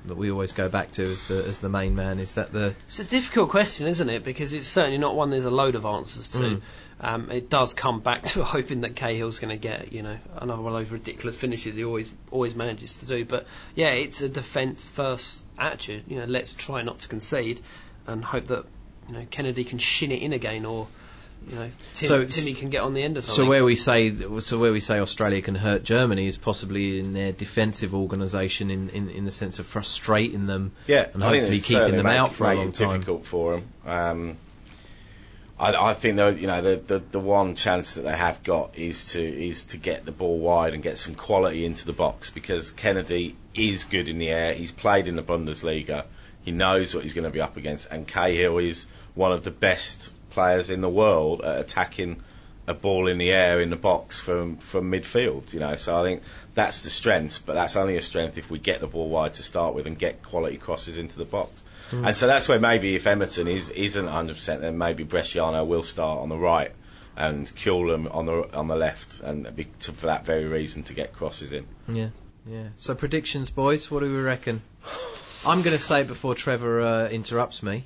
[0.06, 2.20] that we always go back to as the as the main man.
[2.20, 4.24] Is that the It's a difficult question, isn't it?
[4.24, 6.40] Because it's certainly not one there's a load of answers to.
[6.40, 6.62] Mm.
[7.02, 10.62] Um, it does come back to hoping that Cahill's going to get, you know, another
[10.62, 13.26] one of those ridiculous finishes he always always manages to do.
[13.26, 16.04] But yeah, it's a defence first attitude.
[16.08, 17.62] You know, let's try not to concede
[18.08, 18.66] and hope that
[19.08, 20.88] you know Kennedy can shin it in again, or
[21.50, 24.16] you know Tim, So Timmy can get on the end of so where we say
[24.40, 28.88] so where we say Australia can hurt Germany is possibly in their defensive organisation in,
[28.90, 32.34] in in the sense of frustrating them Yeah, and I hopefully keeping them make- out
[32.34, 32.90] for a long it time.
[33.00, 33.64] difficult for them.
[33.86, 34.38] Um,
[35.64, 38.78] I, I think though, you know, the, the the one chance that they have got
[38.78, 42.30] is to is to get the ball wide and get some quality into the box
[42.30, 44.54] because Kennedy is good in the air.
[44.54, 46.04] He's played in the Bundesliga.
[46.44, 49.52] He knows what he's going to be up against, and Cahill is one of the
[49.52, 52.22] best players in the world at attacking
[52.68, 55.54] a ball in the air in the box from from midfield.
[55.54, 56.24] You know, so I think
[56.56, 59.44] that's the strength, but that's only a strength if we get the ball wide to
[59.44, 61.64] start with and get quality crosses into the box.
[61.94, 65.84] And so that's where maybe if Emerton is isn't 100, percent then maybe Bresciano will
[65.84, 66.72] start on the right
[67.16, 70.94] and Kuhlem on the on the left, and be, to, for that very reason to
[70.94, 71.66] get crosses in.
[71.88, 72.10] Yeah,
[72.46, 72.70] yeah.
[72.78, 73.92] So predictions, boys.
[73.92, 74.62] What do we reckon?
[75.46, 77.86] I'm going to say it before Trevor uh, interrupts me.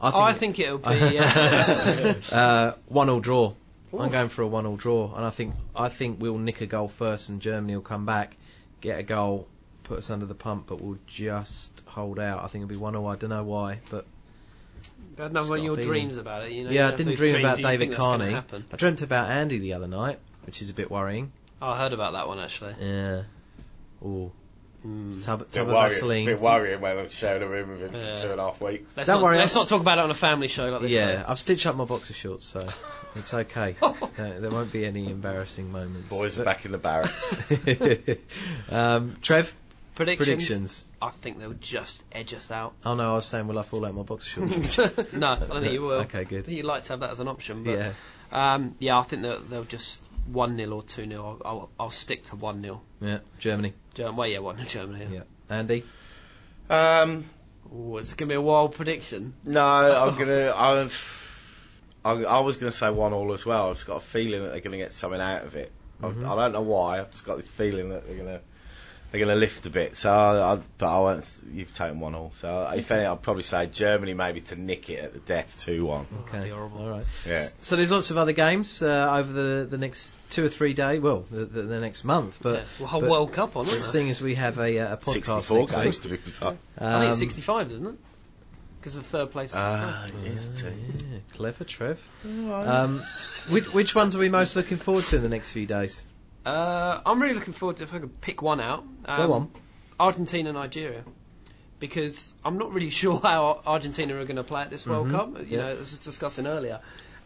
[0.00, 1.18] I Oh, I think it'll be.
[1.18, 3.52] Uh, uh, one all draw.
[3.98, 6.66] I'm going for a one all draw, and I think I think we'll nick a
[6.66, 8.36] goal first, and Germany will come back,
[8.80, 9.46] get a goal,
[9.84, 12.42] put us under the pump, but we'll just hold out.
[12.42, 13.06] I think it'll be one all.
[13.06, 14.04] I don't know why, but
[15.16, 15.88] I don't know Just what got a your feeling.
[15.90, 16.52] dreams about it.
[16.52, 18.64] You know, you yeah, I didn't dream about David think that's gonna Carney.
[18.72, 21.30] I dreamt about Andy the other night, which is a bit worrying.
[21.62, 22.74] Oh, I heard about that one actually.
[22.80, 23.22] Yeah.
[24.04, 24.32] Ooh.
[24.82, 25.18] Hmm.
[25.22, 27.80] Tub, Bit tub of worrying, it's a bit worrying when I've shared a room with
[27.80, 28.14] him Yeah.
[28.16, 28.94] for two and a half weeks.
[28.94, 30.82] Let's Don't not, worry, Let's I'll- not talk about it on a family show like
[30.82, 30.90] this.
[30.90, 31.24] Yeah, though.
[31.28, 32.68] I've stitched up my boxer shorts, so
[33.16, 33.76] it's okay.
[33.80, 36.10] uh, there won't be any embarrassing moments.
[36.10, 37.50] Boys are back in the barracks.
[38.70, 39.54] um, Trev,
[39.94, 40.26] Predictions.
[40.26, 40.88] predictions.
[41.00, 42.74] I think they'll just edge us out.
[42.84, 44.78] Oh no, I was saying, will I fall out of my boxer shorts?
[45.12, 46.00] no, I don't think you will.
[46.02, 46.40] Okay, good.
[46.40, 47.92] I think you'd like to have that as an option, but yeah.
[48.32, 51.90] um, yeah, I think they'll, they'll just one 0 or two 0 I'll, I'll, I'll
[51.90, 53.74] stick to one 0 Yeah, Germany.
[53.94, 54.16] Germany.
[54.16, 55.06] Well, yeah, one 0 Germany.
[55.12, 55.20] Yeah.
[55.48, 55.84] Andy?
[56.70, 57.24] um,
[57.74, 59.34] Ooh, it's gonna be a wild prediction.
[59.44, 60.52] no, I'm gonna.
[60.54, 60.90] I'm,
[62.04, 63.70] I, I was going to say one all as well.
[63.70, 65.72] I've just got a feeling that they're going to get something out of it.
[66.02, 67.00] I, I don't know why.
[67.00, 68.40] I've just got this feeling that they're going to
[69.14, 69.96] they're going to lift a bit.
[69.96, 71.38] So, I, I, but I won't.
[71.52, 72.32] You've taken one all.
[72.32, 75.86] So, if anything, I'll probably say Germany maybe to nick it at the death two
[75.86, 76.08] one.
[76.26, 76.42] Okay.
[76.42, 76.82] be horrible.
[76.82, 77.06] All right.
[77.24, 77.38] Yeah.
[77.60, 81.00] So there's lots of other games uh, over the the next two or three days.
[81.00, 82.54] Well, the, the, the next month, but.
[82.80, 83.88] yeah, we'll but- World Cup on, isn't there?
[83.88, 86.56] seeing as we have a, uh, a podcast 64 next games week, to be precise.
[86.78, 87.98] I think it's um, 65, isn't it?
[88.80, 89.56] Because the third place is.
[89.56, 90.74] Ah, it is too.
[91.12, 92.00] Yeah, clever, Trev.
[92.26, 93.00] Um,
[93.48, 96.02] which, which ones are we most looking forward to in the next few days?
[96.44, 98.84] Uh, I'm really looking forward to if I could pick one out.
[99.06, 99.50] Um, Go on.
[99.98, 101.02] Argentina, Nigeria.
[101.78, 105.10] Because I'm not really sure how Argentina are going to play at this World Mhm,
[105.12, 105.38] Cup.
[105.40, 105.58] You yeah.
[105.58, 106.80] know, as I was discussing earlier.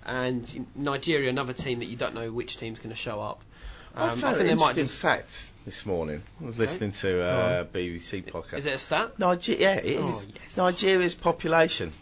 [0.07, 3.43] And Nigeria, another team that you don't know which team's going to show up.
[3.95, 4.97] I Um, found I an think they might interesting just.
[4.97, 6.23] fact this morning.
[6.41, 8.55] I was listening to uh, BBC podcast.
[8.59, 9.19] Is it a stat?
[9.19, 10.01] Niger- yeah, it is.
[10.01, 10.57] Oh, yes.
[10.57, 11.93] Nigeria's population,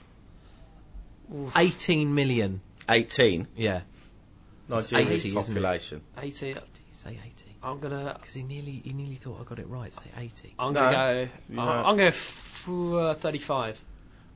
[1.56, 2.60] 18 million.
[2.88, 3.48] 18.
[3.56, 3.80] Yeah.
[4.68, 6.02] It's Nigeria's 80, isn't population.
[6.18, 6.56] 80.
[7.06, 7.44] Say 80.
[7.62, 8.16] I'm gonna.
[8.18, 9.92] Because he nearly, he nearly thought I got it right.
[9.92, 10.54] Say 80.
[10.58, 10.80] I'm No.
[10.80, 11.20] gonna go.
[11.20, 13.82] You I'm, know- I'm going f- uh, 35.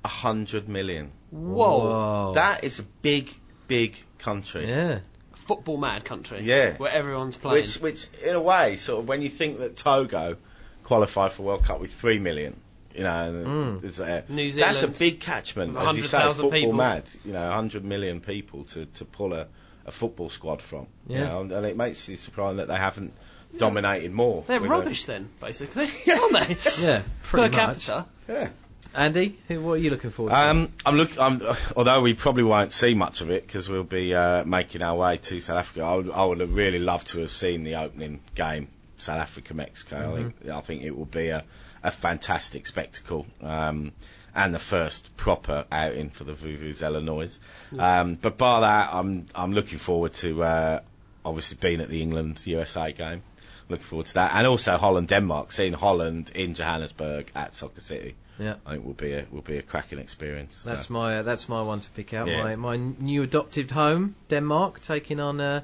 [0.05, 1.11] A 100 million.
[1.31, 2.33] Whoa.
[2.35, 3.35] That is a big,
[3.69, 4.67] big country.
[4.69, 5.01] Yeah.
[5.35, 6.43] Football mad country.
[6.43, 6.77] Yeah.
[6.77, 7.63] Where everyone's playing.
[7.63, 10.37] Which, which, in a way, sort of, when you think that Togo
[10.85, 12.59] qualified for World Cup with 3 million,
[12.95, 13.81] you know, and Mm.
[13.83, 14.99] there's, uh, New that's a Zealand.
[14.99, 16.73] big catchment, as you say, 100,000 football people.
[16.75, 19.47] mad, you know, 100 million people to, to pull a,
[19.87, 20.87] a football squad from.
[21.09, 23.13] you know, and, and it makes you surprised that they haven't
[23.57, 24.45] dominated more.
[24.47, 26.57] They're with a- rubbish then, basically, aren't they?
[26.81, 27.87] Yeah, pretty per much.
[27.87, 28.07] capita.
[28.29, 28.49] yeah.
[28.95, 30.39] Andy, who- what are you looking forward to?
[30.51, 31.19] Um, I'm look.
[31.19, 31.41] I'm,
[31.77, 35.17] although we probably won't see much of it because we'll be uh, making our way
[35.19, 35.83] to South Africa.
[35.85, 38.69] I would, I would have really loved to have seen the opening game,
[38.99, 40.13] South Africa Mexico.
[40.15, 41.45] I think I think it will be a,
[41.85, 43.27] a fantastic spectacle.
[43.43, 43.93] Um,
[44.35, 47.41] and the first proper outing for the Vuvuzela noise.
[47.79, 50.81] Um, but bar that, I'm I'm looking forward to uh,
[51.25, 53.23] obviously being at the England USA game.
[53.69, 55.53] Looking forward to that, and also Holland Denmark.
[55.53, 58.17] Seeing Holland in Johannesburg at Soccer City.
[58.39, 58.55] Yeah.
[58.67, 60.57] I think will be a will be a cracking experience.
[60.57, 60.71] so.
[60.71, 62.27] That's my uh, that's my one to pick out.
[62.27, 62.43] Yeah.
[62.43, 65.61] My my new adopted home, Denmark, taking on uh,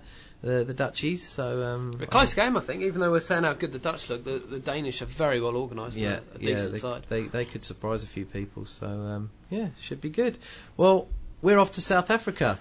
[0.47, 1.26] the the Dutchies.
[1.26, 2.82] So um, A close game, I think.
[2.82, 5.57] Even though we're saying how good the Dutch look, the, the Danish are very well
[5.57, 5.97] organised.
[5.97, 7.07] yeah, a, yeah, decent they, side.
[7.09, 8.64] they they could surprise a few people.
[8.64, 10.38] So um, yeah, should be good.
[10.76, 11.09] Well,
[11.42, 12.59] we're off to South Africa.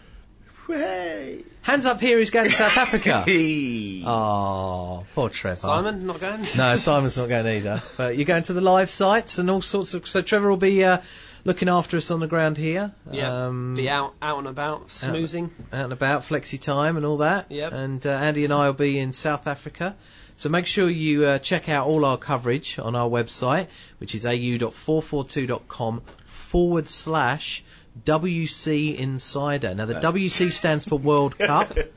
[0.68, 1.44] Hey.
[1.62, 3.24] Hands up here who's going to South Africa.
[4.08, 5.62] Oh, poor Trevor.
[5.62, 6.46] Simon, not going.
[6.58, 7.82] No, Simon's not going either.
[7.98, 10.08] But you're going to the live sites and all sorts of.
[10.08, 11.00] So Trevor will be uh,
[11.46, 12.92] looking after us on the ground here.
[13.10, 15.52] Yeah, Um, be out, out and about, smoozing.
[15.72, 17.50] out and about, flexi time and all that.
[17.52, 17.72] Yep.
[17.72, 19.96] And uh, Andy and I will be in South Africa.
[20.36, 23.68] So make sure you uh, check out all our coverage on our website,
[24.00, 27.64] which is au.442.com forward slash
[28.04, 29.74] WC Insider.
[29.76, 31.72] Now the WC stands for World Cup.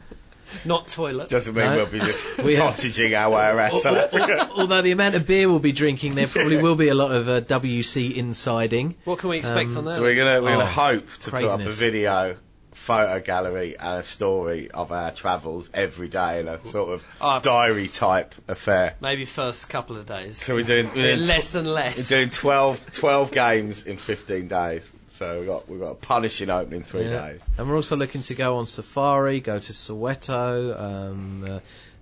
[0.64, 1.28] Not toilet.
[1.28, 1.76] Doesn't mean No.
[1.76, 2.78] we'll be just We have-
[3.14, 4.48] our way around South Africa.
[4.56, 7.28] Although the amount of beer we'll be drinking, there probably will be a lot of
[7.28, 8.94] uh, WC insiding.
[9.04, 9.96] What can we expect Um, on that?
[9.96, 12.36] So we're gonna we're Oh, gonna hope to put up a video,
[12.72, 17.40] photo gallery, and a story of our travels every day in a sort of Oh,
[17.40, 18.94] diary type affair.
[19.00, 20.40] Maybe first couple of days.
[20.42, 22.08] So we're doing, we're doing less and We're less.
[22.08, 24.92] doing 12, 12 games in 15 days.
[25.18, 27.30] So we've got, we've got a punishing opening three Yeah.
[27.30, 27.44] days.
[27.58, 31.58] And we're also looking to go on safari, go to Soweto, um, uh,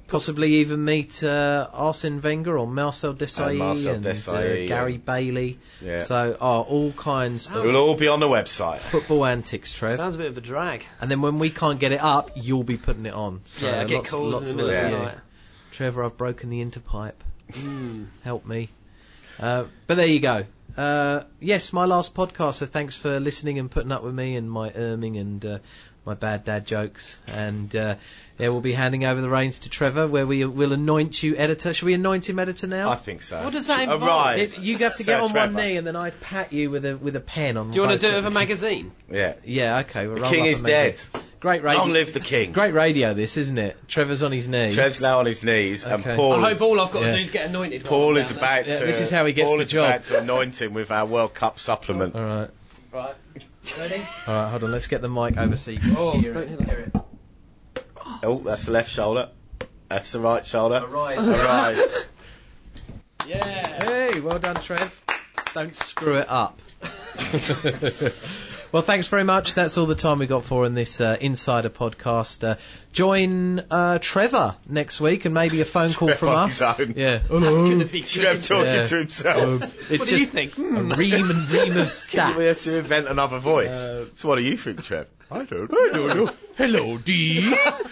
[0.07, 4.99] possibly even meet uh, Arsene Wenger or Marcel Desailly And Marcel and, Desailly, uh, Gary
[4.99, 5.59] Bailey.
[5.81, 6.01] Yeah.
[6.01, 8.79] So, oh, all kinds it'll all be on the website.
[8.81, 9.97] football antics, Trev.
[9.97, 10.85] Sounds a bit of a drag.
[11.01, 13.41] And then when we can't get it up, you'll be putting it on.
[13.45, 15.19] So yeah, I get lots, calls lots in the middle of the night.
[15.73, 17.13] Trevor, I've broken the interpipe.
[17.53, 18.09] Mm.
[18.25, 18.69] Help me.
[19.41, 20.45] Uh, but there you go.
[20.77, 24.51] Uh, yes, my last podcast, so thanks for listening and putting up with me and
[24.51, 25.59] my erming and uh,
[26.05, 27.19] my bad dad jokes.
[27.27, 27.97] And uh,
[28.39, 31.73] yeah, we'll be handing over the reins to Trevor, where we will anoint you editor.
[31.73, 32.91] Should we anoint him editor now?
[32.91, 33.43] I think so.
[33.43, 34.03] What does that involve?
[34.03, 34.59] Arise.
[34.59, 35.55] It- you have to Sir get on Trevor.
[35.55, 37.71] one knee and then I pat you with a with a pen on.
[37.71, 38.93] Do you want to do it with a magazine?
[39.11, 39.35] Yeah.
[39.45, 40.07] Yeah, okay.
[40.07, 41.23] We'll The king is a magazine.
[41.55, 41.61] Dead.
[41.61, 41.81] Great radio.
[41.83, 42.53] Long live the king.
[42.53, 43.77] Great radio, this isn't it?
[43.89, 44.73] Trevor's on his knee.
[44.75, 46.17] Trev's now on his knees, and Okay.
[46.17, 47.09] Paul I is, hope all I've got Yeah.
[47.11, 47.83] to do is get anointed.
[47.83, 48.85] while Paul I'm is down about Yeah, to.
[48.87, 49.85] this is how he gets Paul the is job.
[49.89, 52.15] about to anoint him with our World Cup supplement.
[52.15, 52.51] All right.
[52.93, 53.15] Right.
[53.79, 54.03] Ready?
[54.27, 54.73] All right, hold on.
[54.73, 56.69] Let's get the mic over so you can Oh, hear, don't it, hear that.
[56.69, 57.87] hear it.
[58.23, 59.29] Oh, that's the left shoulder.
[59.89, 60.85] That's the right shoulder.
[60.89, 61.27] Arise.
[61.27, 61.81] Arise.
[63.27, 63.85] Yeah.
[63.85, 65.01] Hey, well done, Trev.
[65.53, 66.61] Don't screw it up.
[68.73, 69.55] well, thanks very much.
[69.55, 72.47] That's all the time we got for in this uh, Insider podcast.
[72.47, 72.57] Uh,
[72.97, 76.59] join uh, Trevor next week and maybe a phone call Trev from on us.
[76.61, 76.95] his own.
[76.97, 77.19] Yeah.
[77.19, 78.07] That's going to be good.
[78.09, 78.83] Trev talking Yeah.
[78.85, 79.91] to himself.
[79.91, 80.57] It's What do you just think?
[80.57, 82.65] a ream and ream of we have stats.
[82.73, 83.69] to invent another voice.
[83.69, 85.07] Uh, so what do you think, Trev?
[85.31, 85.71] I don't.
[85.71, 86.31] I don't know.
[86.57, 87.41] Hello, D.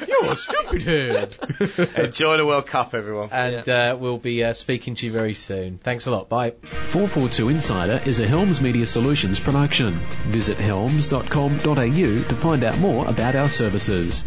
[0.09, 1.37] You're a stupid head.
[1.99, 3.29] Enjoy the World Cup, everyone.
[3.33, 5.79] and uh, we'll be uh, speaking to you very soon.
[5.79, 6.29] Thanks a lot.
[6.31, 6.53] Bye.
[6.63, 9.95] 442 Insider is a Helms Media Solutions production.
[10.29, 14.25] Visit helms.com.au to find out more about our services.